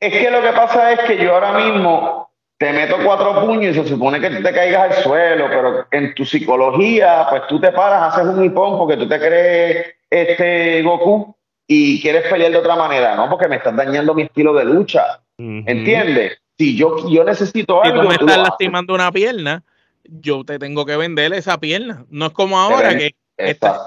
[0.00, 3.82] Es que lo que pasa es que yo ahora mismo te meto cuatro puños y
[3.82, 7.72] se supone que tú te caigas al suelo, pero en tu psicología, pues tú te
[7.72, 11.36] paras, haces un hipón porque tú te crees este Goku
[11.66, 13.28] y quieres pelear de otra manera, ¿no?
[13.28, 15.62] Porque me estás dañando mi estilo de lucha, Ujú.
[15.66, 16.38] ¿entiendes?
[16.56, 19.62] Si yo, yo necesito Si algo, tú me estás lastimando una pierna,
[20.04, 22.04] yo te tengo que vender esa pierna.
[22.10, 23.14] No es como ahora que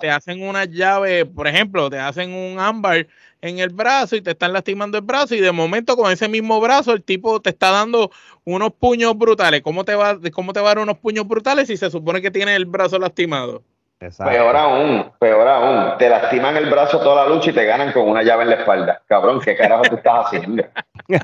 [0.02, 3.08] te hacen una llave, por ejemplo, te hacen un ámbar
[3.42, 6.60] en el brazo y te están lastimando el brazo y de momento con ese mismo
[6.60, 8.10] brazo el tipo te está dando
[8.44, 9.62] unos puños brutales.
[9.62, 12.32] ¿Cómo te va, cómo te va a dar unos puños brutales si se supone que
[12.32, 13.62] tiene el brazo lastimado?
[14.00, 14.34] Exacto.
[14.34, 18.10] Peor aún, peor aún, te lastiman el brazo toda la lucha y te ganan con
[18.10, 19.02] una llave en la espalda.
[19.08, 20.64] Cabrón, ¿qué carajo tú estás haciendo?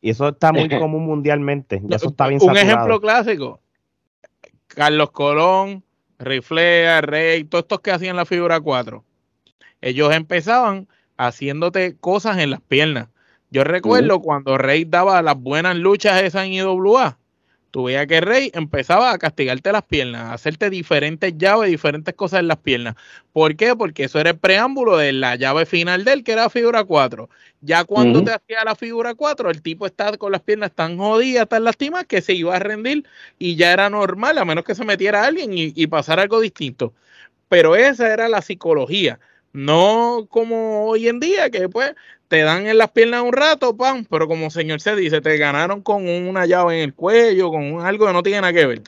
[0.00, 1.80] Y eso está muy común mundialmente.
[1.82, 2.70] Ya eso está bien Un saturado.
[2.70, 3.60] ejemplo clásico.
[4.68, 5.84] Carlos Colón,
[6.18, 9.04] Riflea, Rey, todos estos que hacían la figura 4.
[9.80, 13.08] Ellos empezaban haciéndote cosas en las piernas.
[13.50, 17.18] Yo recuerdo cuando Rey daba las buenas luchas esas en IWA.
[17.70, 22.40] Tú veías que Rey empezaba a castigarte las piernas, a hacerte diferentes llaves, diferentes cosas
[22.40, 22.94] en las piernas.
[23.32, 23.76] ¿Por qué?
[23.76, 27.28] Porque eso era el preámbulo de la llave final de él, que era figura 4.
[27.60, 31.46] Ya cuando te hacía la figura 4, el tipo está con las piernas tan jodidas,
[31.48, 33.04] tan lastimadas, que se iba a rendir
[33.38, 36.94] y ya era normal, a menos que se metiera alguien y, y pasara algo distinto.
[37.48, 39.20] Pero esa era la psicología,
[39.52, 41.94] no como hoy en día, que pues
[42.28, 45.82] te dan en las piernas un rato, pan, pero como señor se dice, te ganaron
[45.82, 48.82] con una llave en el cuello, con un- algo que no tiene nada que ver.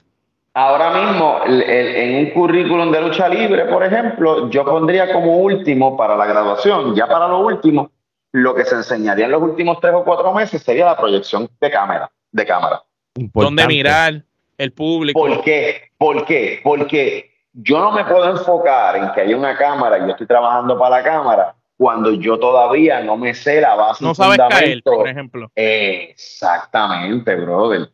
[0.52, 5.38] Ahora mismo, el- el- en un currículum de lucha libre, por ejemplo, yo pondría como
[5.38, 7.90] último para la graduación, ya para lo último,
[8.32, 11.70] lo que se enseñaría en los últimos tres o cuatro meses sería la proyección de
[11.70, 12.82] cámara, de cámara.
[13.14, 13.62] Importante.
[13.62, 14.22] Dónde mirar,
[14.58, 15.18] el público.
[15.18, 15.90] ¿Por qué?
[15.96, 16.60] ¿Por qué?
[16.62, 20.78] Porque yo no me puedo enfocar en que hay una cámara y yo estoy trabajando
[20.78, 25.08] para la cámara cuando yo todavía no me sé la base No sabes caer, por
[25.08, 25.50] ejemplo.
[25.54, 27.88] Exactamente, brother.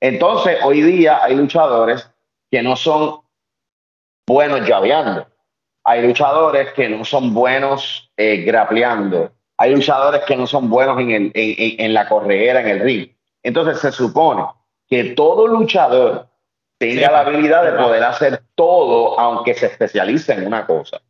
[0.00, 2.10] Entonces, hoy día hay luchadores
[2.50, 3.20] que no son
[4.28, 5.26] buenos llaveando.
[5.84, 9.32] Hay luchadores que no son buenos eh, grapleando.
[9.56, 12.80] Hay luchadores que no son buenos en, el, en, en- en la corredera, en el
[12.80, 13.08] ring.
[13.42, 14.44] Entonces, se supone
[14.88, 16.28] que todo luchador
[16.78, 17.12] tenga Sí.
[17.12, 21.00] la habilidad de poder hacer todo, aunque se especialice en una cosa.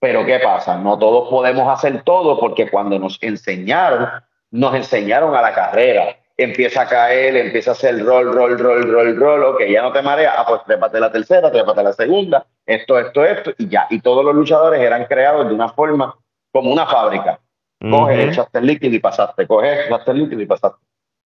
[0.00, 0.76] Pero ¿qué pasa?
[0.76, 4.08] No todos podemos hacer todo porque cuando nos enseñaron,
[4.50, 6.16] nos enseñaron a la carrera.
[6.36, 10.02] Empieza a caer, empieza a hacer roll, roll, roll, roll, roll, ok, ya no te
[10.02, 13.86] mareas, ah, pues trépate la tercera, trépate la segunda, esto, esto, esto, y ya.
[13.88, 16.14] Y todos los luchadores eran creados de una forma
[16.52, 17.38] como una fábrica.
[17.80, 18.30] Coges, Ujú.
[18.30, 20.78] echaste el líquido y pasaste, coges, echaste el líquido y pasaste.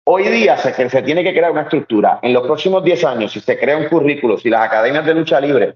[0.07, 2.19] Hoy día se, se tiene que crear una estructura.
[2.21, 5.41] En los próximos 10 años, si se crea un currículo, si las academias de lucha
[5.41, 5.75] libre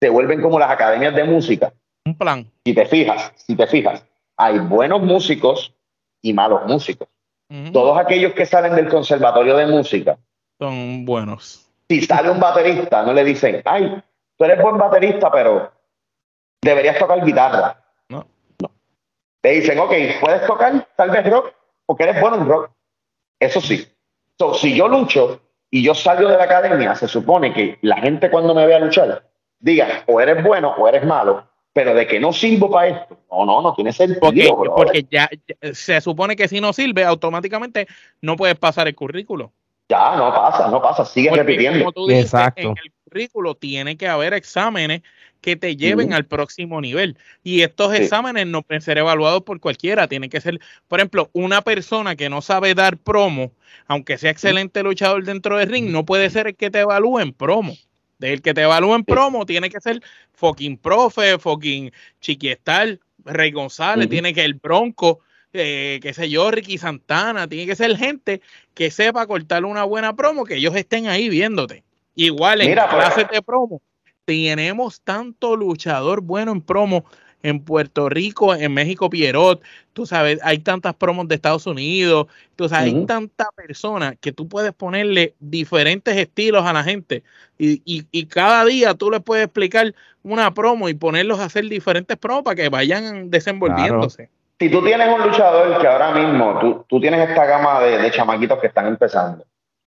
[0.00, 1.72] se vuelven como las academias de música,
[2.04, 2.50] Un plan.
[2.64, 4.04] Si te fijas, si te fijas,
[4.36, 5.74] hay buenos músicos
[6.22, 7.08] y malos músicos.
[7.72, 10.16] Todos aquellos que salen del conservatorio de música,
[10.58, 11.66] Son buenos.
[11.88, 14.00] si sale un baterista, no le dicen, ay,
[14.36, 15.72] tú eres buen baterista, pero
[16.62, 17.82] deberías tocar guitarra.
[18.08, 18.24] No.
[19.40, 21.52] Te dicen, ok, puedes tocar tal vez rock,
[21.86, 22.70] porque eres bueno en rock.
[23.40, 23.84] Eso sí.
[24.38, 25.40] So, si yo lucho
[25.70, 29.28] y yo salgo de la academia, se supone que la gente cuando me vea luchar
[29.58, 33.18] diga, o eres bueno o eres malo, pero de que no sirvo para esto.
[33.30, 34.56] No, no, no tiene sentido.
[34.74, 35.28] Porque, ya,
[35.62, 37.86] ya se supone que si no sirve, automáticamente
[38.20, 39.52] no puedes pasar el currículo.
[39.88, 41.80] Ya, no pasa, no pasa, sigue Porque, repitiendo.
[41.80, 42.60] como tú dices, Exacto.
[42.60, 45.02] en el currículo tiene que haber exámenes
[45.40, 47.16] que te lleven al próximo nivel.
[47.42, 48.02] Y estos Sí.
[48.02, 50.06] exámenes no pueden ser evaluados por cualquiera.
[50.06, 53.52] Tienen que ser, por ejemplo, una persona que no sabe dar promo,
[53.86, 57.32] aunque sea excelente luchador dentro del ring, no puede ser el que te evalúe en
[57.32, 57.72] promo.
[58.20, 59.12] El que te evalúe en Sí.
[59.12, 60.00] promo tiene que ser
[60.34, 61.90] fucking profe, fucking
[62.20, 65.20] chiquiestal, Rey González, tiene que el Bronco,
[65.52, 68.40] eh, qué sé yo, Ricky Santana, tiene que ser gente
[68.74, 71.82] que sepa cortar una buena promo, que ellos estén ahí viéndote.
[72.14, 73.04] Igual en Mira, pues.
[73.04, 73.82] clases de promo,
[74.24, 77.04] tenemos tanto luchador bueno en promo
[77.42, 79.62] en Puerto Rico, en México, Pierrot,
[79.92, 82.26] tú sabes, hay tantas promos de Estados Unidos,
[82.56, 87.22] tú sabes, hay tanta persona que tú puedes ponerle diferentes estilos a la gente
[87.58, 91.64] y, y, y cada día tú les puedes explicar una promo y ponerlos a hacer
[91.64, 94.28] diferentes promos para que vayan desenvolviéndose.
[94.58, 98.10] Si tú tienes un luchador que ahora mismo, tú, tú tienes esta gama de, de
[98.10, 99.44] chamaquitos que están empezando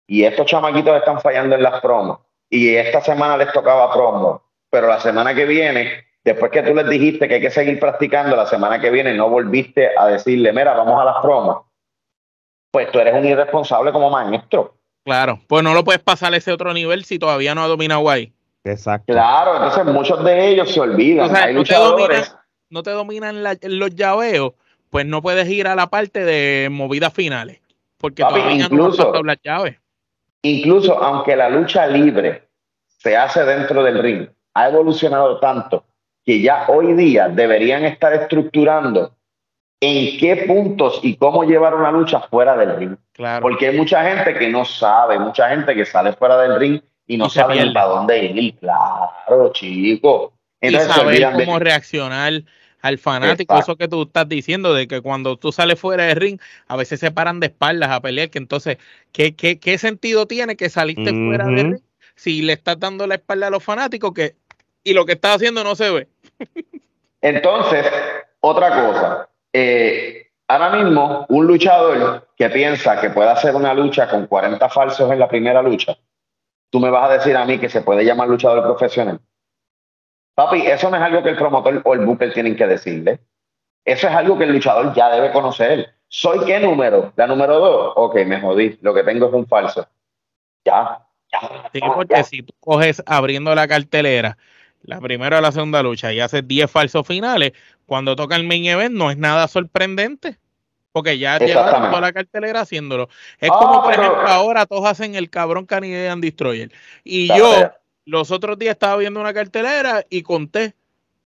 [0.07, 4.87] y estos chamaquitos están fallando en las promos y esta semana les tocaba promo, pero
[4.87, 8.45] la semana que viene, después que tú les dijiste que hay que seguir practicando, la
[8.45, 11.65] semana que viene no volviste a decirle, mira, vamos a las promos,
[12.71, 14.77] pues tú eres un irresponsable como maestro.
[15.05, 18.09] Claro, pues no lo puedes pasar a ese otro nivel si todavía no ha dominado
[18.09, 18.31] ahí.
[18.63, 19.11] Exacto.
[19.11, 21.29] Claro, entonces muchos de ellos se olvidan.
[21.29, 22.37] O sea, hay no te dominan, luchadores.
[22.69, 24.53] no te dominan la- los llaveos,
[24.89, 27.59] pues no puedes ir a la parte de movidas finales,
[27.97, 29.77] porque Papi, todavía no has las llaves.
[30.41, 32.47] incluso aunque la lucha libre
[32.87, 35.83] se hace dentro del ring, ha evolucionado tanto
[36.25, 39.15] que ya hoy día deberían estar estructurando
[39.81, 42.95] en qué puntos y cómo llevar una lucha fuera del ring.
[43.11, 43.41] Claro.
[43.41, 47.17] Porque hay mucha gente que no sabe, mucha gente que sale fuera del ring y
[47.17, 47.73] no Y sabe pierde.
[47.73, 48.55] para dónde ir.
[48.59, 50.33] Claro, chico.
[50.61, 52.33] Entonces saber olvidan de- cómo reaccionar
[52.81, 53.71] al fanático, Exacto.
[53.73, 56.99] eso que tú estás diciendo, de que cuando tú sales fuera del ring, a veces
[57.01, 58.77] se paran de espaldas a pelear, que entonces,
[59.11, 61.79] ¿qué, qué, qué sentido tiene que saliste fuera del ring
[62.15, 64.35] si le estás dando la espalda a los fanáticos que
[64.85, 66.07] y lo que estás haciendo no se ve?
[67.21, 67.85] Entonces,
[68.41, 69.29] otra cosa.
[69.53, 75.11] eh, ahora mismo, un luchador que piensa que puede hacer una lucha con 40 falsos
[75.11, 75.97] en la primera lucha,
[76.69, 79.19] tú me vas a decir a mí que se puede llamar luchador profesional.
[80.35, 83.19] Papi, eso no es algo que el promotor o el booker tienen que decirle.
[83.85, 85.93] Eso es algo que el luchador ya debe conocer.
[86.07, 87.13] ¿Soy qué número?
[87.15, 87.93] ¿La número dos?
[87.95, 88.77] Ok, me jodí.
[88.81, 89.87] Lo que tengo es un falso.
[90.65, 91.69] Ya, ya.
[91.71, 92.23] Sí, porque ya.
[92.23, 94.37] si tú coges abriendo la cartelera,
[94.83, 97.53] la primera o la segunda lucha y haces 10 falsos finales,
[97.85, 100.37] cuando toca el main event no es nada sorprendente.
[100.91, 101.89] Porque ya Exactamente.
[101.89, 103.09] toda la cartelera haciéndolo.
[103.39, 106.71] Es Ah, como, por pero- ejemplo, ahora todos hacen el cabrón Canadian Destroyer.
[107.03, 107.71] Y yo,
[108.05, 110.75] los otros días estaba viendo una cartelera y conté,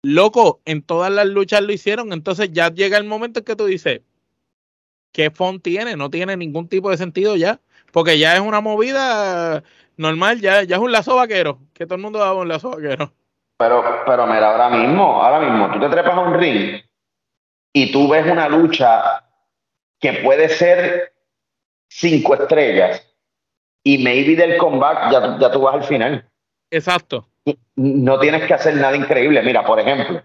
[0.02, 2.12] loco, en todas las luchas lo hicieron.
[2.12, 4.02] Entonces ya llega el momento en que tú dices,
[5.12, 5.96] ¿qué font tiene?
[5.96, 7.58] No tiene ningún tipo de sentido ya.
[7.92, 9.64] Porque ya es una movida
[9.96, 11.60] normal, ya, ya es un lazo vaquero.
[11.72, 13.10] Que todo el mundo daba un lazo vaquero.
[13.58, 16.80] Pero, pero mira, ahora mismo, ahora mismo, tú te trepas a un ring
[17.72, 19.24] y tú ves una lucha
[19.98, 21.14] que puede ser
[21.88, 23.02] cinco estrellas
[23.82, 26.28] y maybe del comeback ya, ya tú vas al final.
[26.70, 27.28] Exacto.
[27.76, 29.40] No tienes que hacer nada increíble.
[29.42, 30.22] Mira, por ejemplo,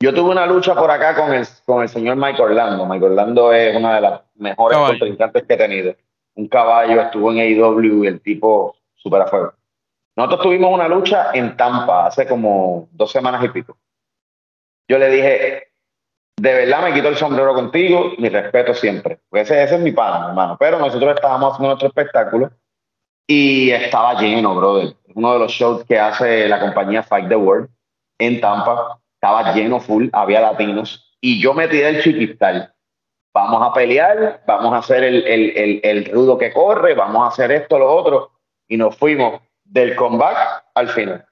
[0.00, 2.86] yo tuve una lucha por acá con el, con el señor Mike Orlando.
[2.86, 4.98] Mike Orlando es una de las mejores Caballo.
[4.98, 5.94] contrincantes que he tenido.
[6.36, 9.52] Un caballo, estuvo en AEW y el tipo súper a fuego.
[10.20, 13.78] Nosotros tuvimos una lucha en Tampa hace como dos semanas y pico.
[14.86, 15.68] Yo le dije,
[16.36, 19.20] de verdad me quito el sombrero contigo, mi respeto siempre.
[19.32, 20.58] Ese, ese es mi pana, hermano.
[20.60, 22.50] Pero nosotros estábamos haciendo nuestro espectáculo
[23.26, 24.94] y estaba lleno, brother.
[25.14, 27.70] Uno de los shows que hace la compañía Fight the World
[28.18, 29.00] en Tampa.
[29.14, 31.16] Estaba lleno full, había latinos.
[31.22, 32.74] Y yo me tiré el chiquistal.
[33.32, 37.28] Vamos a pelear, vamos a hacer el, el, el, el rudo que corre, vamos a
[37.28, 38.32] hacer esto, lo otro.
[38.68, 39.40] Y nos fuimos
[39.70, 41.24] del comeback al final.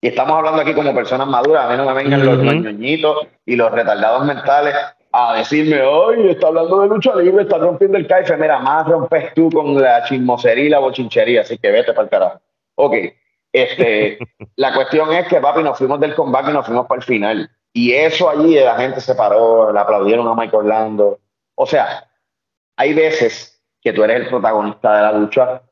[0.00, 3.56] Y estamos hablando aquí como personas maduras, a mí no me vengan los, ñoñitos y
[3.56, 4.74] los retardados mentales
[5.12, 8.36] a decirme, oye, está hablando de lucha libre, está rompiendo el caife.
[8.36, 12.10] Mira, más rompes tú con la chismosería y la bochinchería, así que vete para el
[12.10, 12.40] carajo.
[12.74, 12.96] Ok,
[13.52, 14.18] Este,
[14.56, 17.50] la cuestión es que, papi, nos fuimos del combate y nos fuimos para el final.
[17.72, 21.18] Y eso allí la gente se paró, le aplaudieron a Michael Orlando.
[21.54, 22.10] O sea,
[22.76, 25.62] hay veces que tú eres el protagonista de la lucha,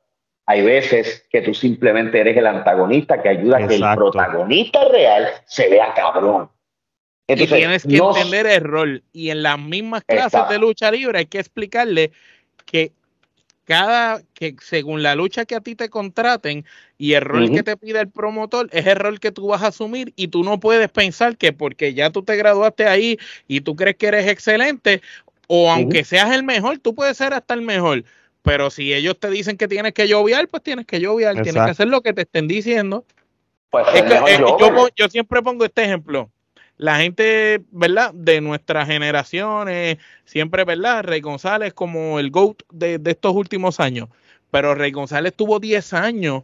[0.46, 5.28] hay veces que tú simplemente eres el antagonista que ayuda a que el protagonista real
[5.46, 6.50] se vea cabrón.
[7.28, 9.04] Entonces, y tienes que entender el rol.
[9.12, 12.10] Y en las mismas clases de lucha libre hay que explicarle
[12.66, 12.92] que
[13.64, 16.64] cada que según la lucha que a ti te contraten
[16.98, 19.68] y el rol que te pide el promotor es el rol que tú vas a
[19.68, 23.76] asumir y tú no puedes pensar que porque ya tú te graduaste ahí y tú
[23.76, 25.00] crees que eres excelente
[25.46, 28.04] o aunque seas el mejor, tú puedes ser hasta el mejor.
[28.42, 31.70] Pero si ellos te dicen que tienes que lloviar, pues tienes que lloviar, tienes que
[31.70, 33.04] hacer lo que te estén diciendo.
[33.70, 36.30] Pues eh, yo, yo siempre pongo este ejemplo
[36.82, 38.12] la gente, ¿verdad?
[38.12, 41.04] De nuestras generaciones, siempre, ¿verdad?
[41.04, 44.08] Rey González como el GOAT de, de estos últimos años.
[44.50, 46.42] Pero Rey González tuvo 10 años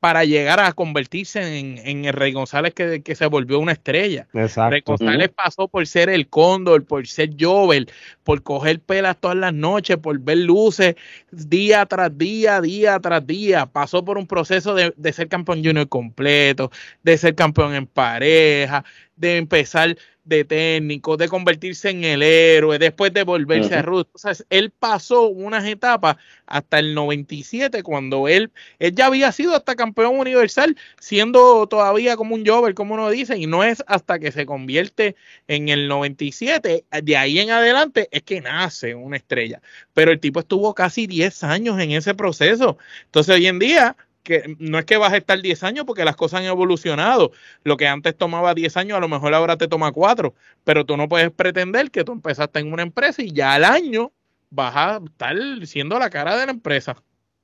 [0.00, 4.26] para llegar a convertirse en, el Rey González que, se volvió una estrella.
[4.32, 4.70] Exacto.
[4.70, 7.90] Rey González pasó por ser el cóndor, por ser Jovel,
[8.24, 10.96] por coger pelas todas las noches, por ver luces
[11.30, 13.66] día tras día, día tras día.
[13.66, 16.70] Pasó por un proceso de, de ser campeón junior completo,
[17.02, 18.84] de ser campeón en pareja,
[19.20, 24.06] de empezar de técnico, de convertirse en el héroe, después de volverse a Ruth.
[24.12, 26.16] O sea, él pasó unas etapas
[26.46, 32.34] hasta el 97, cuando él, él ya había sido hasta campeón universal, siendo todavía como
[32.34, 35.16] un Jover, como uno dice, y no es hasta que se convierte
[35.48, 39.60] en el 97, de ahí en adelante es que nace una estrella.
[39.94, 42.78] Pero el tipo estuvo casi 10 años en ese proceso.
[43.06, 46.16] Entonces, hoy en día, que no es que vas a estar 10 años porque las
[46.16, 47.32] cosas han evolucionado.
[47.64, 50.96] Lo que antes tomaba 10 años, a lo mejor ahora te toma 4, pero tú
[50.96, 54.12] no puedes pretender que tú empezaste en una empresa y ya al año
[54.50, 56.96] vas a estar siendo la cara de la empresa.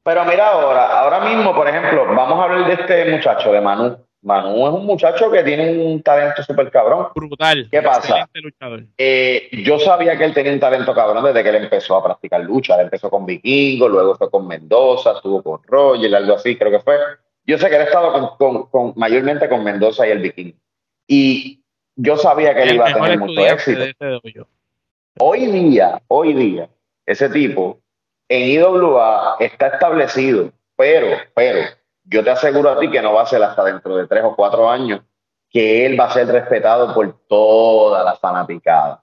[0.02, 4.05] Pero mira ahora, ahora mismo, por ejemplo, vamos a hablar de este muchacho, de Manu.
[4.22, 7.08] Manu es un muchacho que tiene un talento súper cabrón.
[7.14, 7.68] Brutal.
[7.70, 8.28] ¿Qué pasa?
[8.98, 12.40] Eh, yo sabía que él tenía un talento cabrón desde que él empezó a practicar
[12.42, 12.74] lucha.
[12.74, 16.80] Él empezó con Vikingo, luego fue con Mendoza, estuvo con Roger, algo así, creo que
[16.80, 16.96] fue.
[17.44, 20.56] Yo sé que él estado con, con, mayormente con Mendoza y el Vikingo.
[21.06, 21.62] Y
[21.94, 23.84] yo sabía que él iba a tener mucho éxito.
[25.18, 26.68] Hoy día, hoy día,
[27.06, 27.80] ese tipo
[28.28, 31.60] en IWA está establecido, pero, pero,
[32.08, 34.34] yo te aseguro a ti que no va a ser hasta dentro de tres o
[34.34, 35.00] cuatro años
[35.50, 39.02] que él va a ser respetado por toda la fanaticada.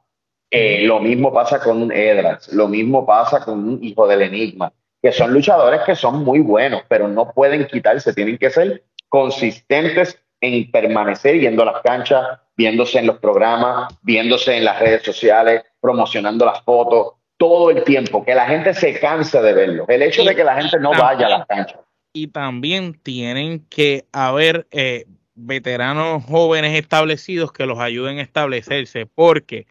[0.51, 4.71] Eh, lo mismo pasa con un Edras, lo mismo pasa con un hijo del enigma,
[5.01, 10.19] que son luchadores que son muy buenos, pero no pueden quitarse, tienen que ser consistentes
[10.41, 15.63] en permanecer yendo a las canchas, viéndose en los programas, viéndose en las redes sociales,
[15.81, 19.85] promocionando las fotos, todo el tiempo, que la gente se canse de verlo.
[19.87, 21.79] El hecho de que la gente no vaya a las canchas
[22.13, 25.05] y también tienen que haber eh,
[25.35, 29.65] veteranos jóvenes establecidos que los ayuden a establecerse, porque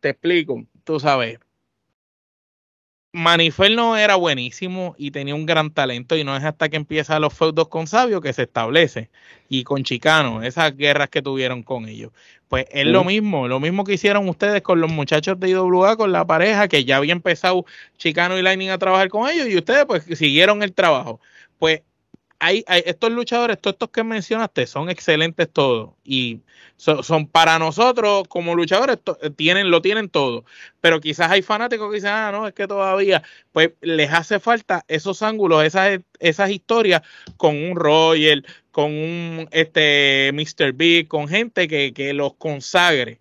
[0.00, 1.40] te explico, tú sabes,
[3.12, 7.18] Manifel no era buenísimo y tenía un gran talento y no es hasta que empieza
[7.18, 9.08] los feudos con Sabio que se establece
[9.48, 12.12] y con Chicano, esas guerras que tuvieron con ellos.
[12.48, 16.12] Pues es lo mismo, lo mismo que hicieron ustedes con los muchachos de IWA, con
[16.12, 17.64] la pareja que ya había empezado
[17.96, 21.18] Chicano y Lightning a trabajar con ellos y ustedes pues siguieron el trabajo
[21.58, 21.82] pues
[22.38, 25.90] hay, estos luchadores, todos estos que mencionaste, son excelentes todos.
[26.04, 26.40] Y
[26.76, 28.98] son, para nosotros, como luchadores,
[29.36, 30.44] tienen, lo tienen todo.
[30.80, 34.84] Pero quizás hay fanáticos que dicen, ah, no, es que todavía, pues les hace falta
[34.88, 37.02] esos ángulos, esas, esas historias
[37.36, 40.72] con un Royal, con un este Mr.
[40.74, 43.20] Big, con gente que, que los consagre.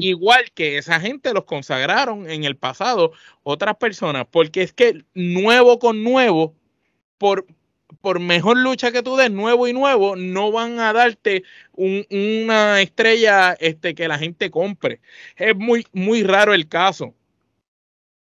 [0.00, 3.12] Igual que esa gente los consagraron en el pasado
[3.44, 6.52] otras personas, porque es que nuevo con nuevo
[7.18, 7.46] por,
[8.00, 11.44] por mejor lucha que tú des, nuevo y nuevo, no van a darte
[11.74, 15.00] una estrella este, que la gente compre.
[15.36, 17.14] Es muy, muy raro el caso.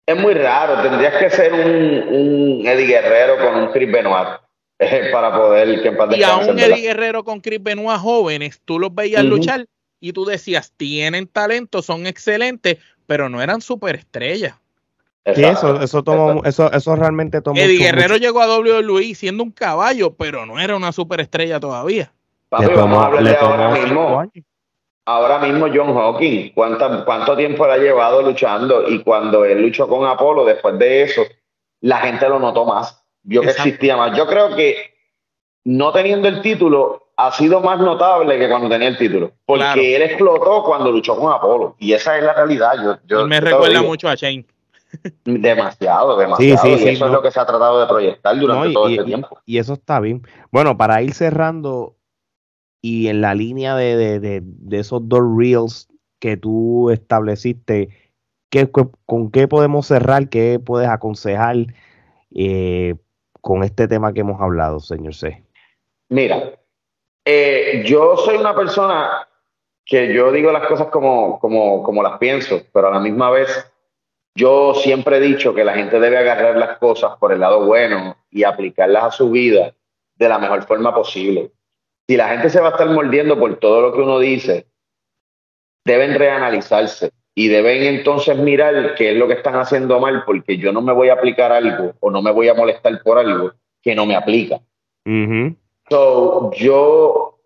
[0.08, 4.28] Es muy raro, tendrías que ser un, un Eddie Guerrero con un Chris Benoit
[4.80, 8.94] eh, para poder que Y a un Eddie Guerrero con Chris Benoit jóvenes, tú los
[8.94, 9.66] veías luchar
[10.00, 14.56] y tú decías, tienen talento, son excelentes, pero no eran superestrellas
[15.26, 17.60] eso, eso, tomó, eso, eso realmente tomó.
[17.60, 22.12] Eddie Guerrero llegó a WWE siendo un caballo, pero no era una superestrella todavía.
[22.50, 24.24] ahora mismo.
[25.04, 28.88] Ahora mismo John Hawking, ¿cuánto, ¿cuánto tiempo le ha llevado luchando?
[28.88, 31.24] Y cuando él luchó con Apolo, después de eso,
[31.82, 34.16] la gente lo notó más, vio que existía más.
[34.16, 34.94] Yo creo que
[35.64, 40.04] no teniendo el título ha sido más notable que cuando tenía el título, porque él
[40.04, 43.00] explotó cuando luchó con Apolo, y esa es la realidad.
[43.06, 44.46] Yo, me recuerda mucho a Shane.
[45.24, 46.68] Demasiado, demasiado.
[46.68, 49.40] y eso es lo que se ha tratado de proyectar durante todo este tiempo.
[49.46, 50.22] Y eso está bien.
[50.52, 51.96] Bueno, para ir cerrando
[52.82, 55.88] y en la línea de, esos dos reels
[56.20, 57.90] que tú estableciste,
[58.50, 60.30] ¿qué, ¿con qué podemos cerrar?
[60.30, 61.58] ¿Qué puedes aconsejar
[62.34, 62.96] eh,
[63.40, 65.44] con este tema que hemos hablado, señor C?
[66.10, 66.54] Mira,
[67.26, 69.28] eh, yo soy una persona
[69.86, 73.71] que yo digo las cosas como, como, como las pienso, pero a la misma vez
[74.36, 78.18] yo siempre he dicho que la gente debe agarrar las cosas por el lado bueno
[78.30, 79.74] y aplicarlas a su vida
[80.16, 81.52] de la mejor forma posible.
[82.08, 84.68] Si la gente se va a estar mordiendo por todo lo que uno dice,
[85.86, 90.72] deben reanalizarse y deben entonces mirar qué es lo que están haciendo mal, porque yo
[90.72, 93.96] no me voy a aplicar algo o no me voy a molestar por algo que
[93.96, 94.60] no me aplica.
[96.54, 97.38] yo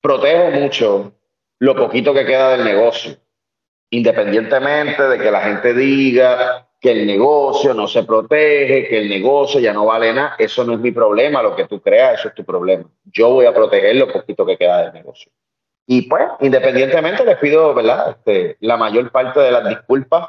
[0.00, 1.12] protejo mucho
[1.58, 3.16] lo poquito que queda del negocio
[3.90, 9.60] independientemente de que la gente diga que el negocio no se protege, que el negocio
[9.60, 12.34] ya no vale nada, eso no es mi problema, lo que tú creas, eso es
[12.34, 12.84] tu problema.
[13.04, 15.32] Yo voy a proteger lo poquito que queda del negocio.
[15.86, 18.10] Y pues, independientemente, les pido, ¿verdad?
[18.10, 20.28] Este, la mayor parte de las disculpas,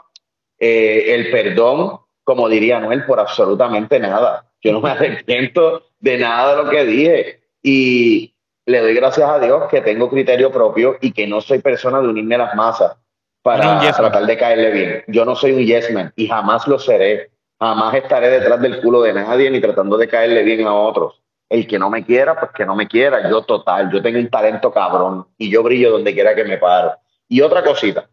[0.58, 4.50] eh, el perdón, como diría Noel, por absolutamente nada.
[4.62, 7.42] Yo no me arrepiento de nada de lo que dije.
[7.62, 8.34] Y
[8.66, 12.08] le doy gracias a Dios que tengo criterio propio y que no soy persona de
[12.08, 12.98] unirme a las masas
[13.42, 15.04] para tratar de caerle bien.
[15.08, 17.32] Yo no soy un yes man y jamás lo seré.
[17.60, 21.22] Jamás estaré detrás del culo de nadie ni tratando de caerle bien a otros.
[21.50, 23.30] El que no me quiera, pues que no me quiera.
[23.30, 26.94] Yo total, yo tengo un talento cabrón y yo brillo donde quiera que me paro.
[27.28, 28.10] Y otra cosita.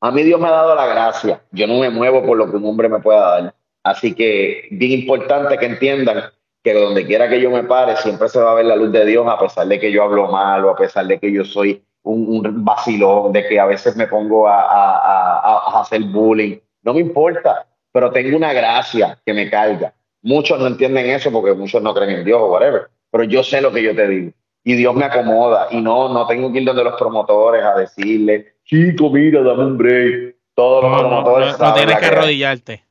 [0.00, 1.42] A mí Dios me ha dado la gracia.
[1.50, 3.54] Yo no me muevo por lo que un hombre me pueda dar.
[3.82, 6.30] Así que bien importante que entiendan
[6.62, 9.04] que donde quiera que yo me pare, siempre se va a ver la luz de
[9.04, 11.85] Dios, a pesar de que yo hablo mal o a pesar de que yo soy
[12.06, 16.58] un, vacilón, de que a veces me pongo a, hacer bullying.
[16.82, 19.92] No me importa, pero tengo una gracia que me carga.
[20.22, 23.60] Muchos no entienden eso porque muchos no creen en Dios o whatever, pero yo sé
[23.60, 24.32] lo que yo te digo.
[24.64, 28.54] Y Dios me acomoda y no, no tengo que ir donde los promotores a decirle,
[28.64, 30.36] chico, mira, dame un break.
[30.54, 31.58] Todos los promotores.
[31.58, 32.84] No, tienes que arrodillarte.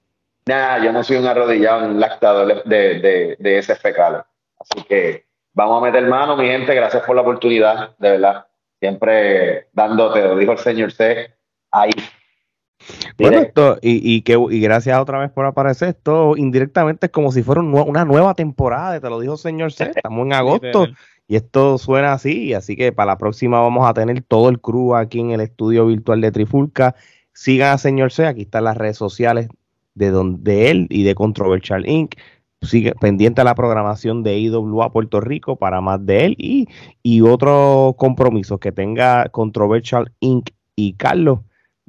[0.45, 4.23] Nah, yo no soy un arrodillado, un lactador de, de, de ese fecal.
[4.59, 6.75] Así que vamos a meter mano, mi gente.
[6.75, 8.45] Gracias por la oportunidad, de verdad
[8.79, 11.33] siempre dándote, lo dijo el señor C,
[11.71, 11.91] ahí.
[13.17, 15.89] Bueno, esto, y, que, y gracias otra vez por aparecer.
[15.89, 19.85] Esto indirectamente es como si fuera una nueva temporada, te lo dijo el señor C.
[19.95, 20.87] Estamos en agosto
[21.27, 22.53] y esto suena así.
[22.53, 25.85] Así que para la próxima vamos a tener todo el crew aquí en el estudio
[25.87, 26.95] virtual de Trifulca.
[27.33, 29.49] Sigan a señor C, aquí están las redes sociales
[29.93, 32.15] de, donde, él y de Controversial Inc
[32.61, 36.67] sigue pendiente a la programación de IWA Puerto Rico para más de él y,
[37.03, 40.49] y otros compromisos que tenga Controversial Inc.
[40.75, 41.39] y Carlos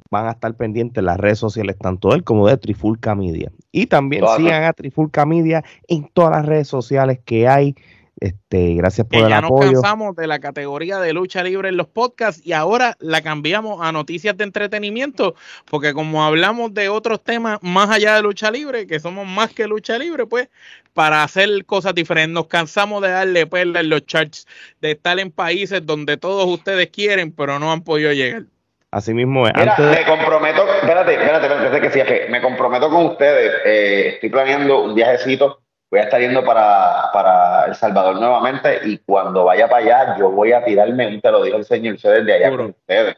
[0.09, 3.51] van a estar pendientes en las redes sociales, tanto él como de Trifulca Media.
[3.71, 7.75] Y también sigan a Trifulca Media en todas las redes sociales que hay
[8.19, 9.71] este, gracias por el ya apoyo.
[9.71, 13.79] nos cansamos de la categoría de lucha libre en los podcasts y ahora la cambiamos
[13.81, 15.35] a noticias de entretenimiento,
[15.69, 19.67] porque como hablamos de otros temas más allá de lucha libre, que somos más que
[19.67, 20.49] lucha libre, pues
[20.93, 24.47] para hacer cosas diferentes, nos cansamos de darle perla en los charts,
[24.81, 28.43] de estar en países donde todos ustedes quieren, pero no han podido llegar.
[28.89, 29.53] Así mismo es.
[29.55, 31.99] Mira, me comprometo, espérate, espérate, espérate, que sí,
[32.31, 33.53] me comprometo con ustedes.
[33.65, 38.97] Eh, estoy planeando un viajecito voy a estar yendo para, para El Salvador nuevamente y
[38.99, 42.33] cuando vaya para allá yo voy a tirarme, te lo dijo el señor, ustedes de
[42.33, 43.17] allá con ustedes.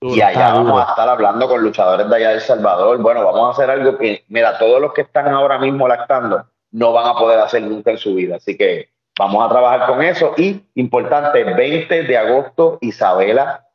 [0.00, 2.98] y allá vamos a estar hablando con luchadores de allá de El Salvador.
[2.98, 6.92] Bueno, vamos a hacer algo que, mira, todos los que están ahora mismo lactando no
[6.92, 8.36] van a poder hacer nunca en su vida.
[8.36, 10.34] Así que vamos a trabajar con eso.
[10.36, 13.67] Y importante, 20 de agosto, Isabela,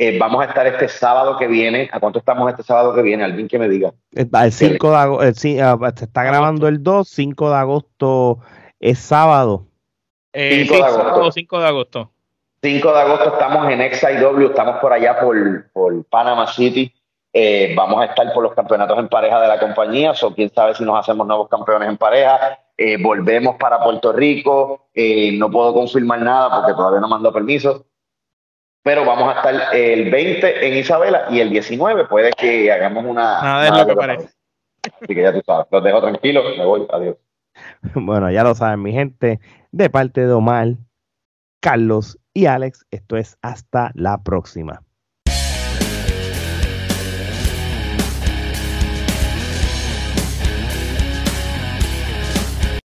[0.00, 1.90] eh, vamos a estar este sábado que viene.
[1.92, 3.24] ¿A cuánto estamos este sábado que viene?
[3.24, 3.92] Alguien que me diga.
[4.12, 8.38] El 5 de agosto, se está grabando el 2, 5 de agosto
[8.78, 9.66] es sábado.
[10.32, 11.32] 5 eh, de agosto.
[11.32, 12.10] 5 de agosto.
[12.62, 16.94] 5 de agosto estamos en XIW, estamos por allá por, por Panama City.
[17.32, 20.76] Eh, vamos a estar por los campeonatos en pareja de la compañía, o quién sabe
[20.76, 22.60] si nos hacemos nuevos campeones en pareja.
[23.00, 24.86] volvemos para Puerto Rico.
[24.94, 27.84] no puedo confirmar nada porque todavía no mando permiso
[28.82, 33.42] pero vamos a estar el 20 en Isabela y el 19 puede que hagamos una...
[33.42, 34.28] Nada es lo que parece.
[35.02, 37.16] Así que ya tú sabes, los dejo tranquilos, me voy, adiós.
[37.94, 39.40] Bueno, ya lo saben mi gente,
[39.72, 40.76] de parte de Omar,
[41.60, 44.82] Carlos y Alex, esto es hasta la próxima.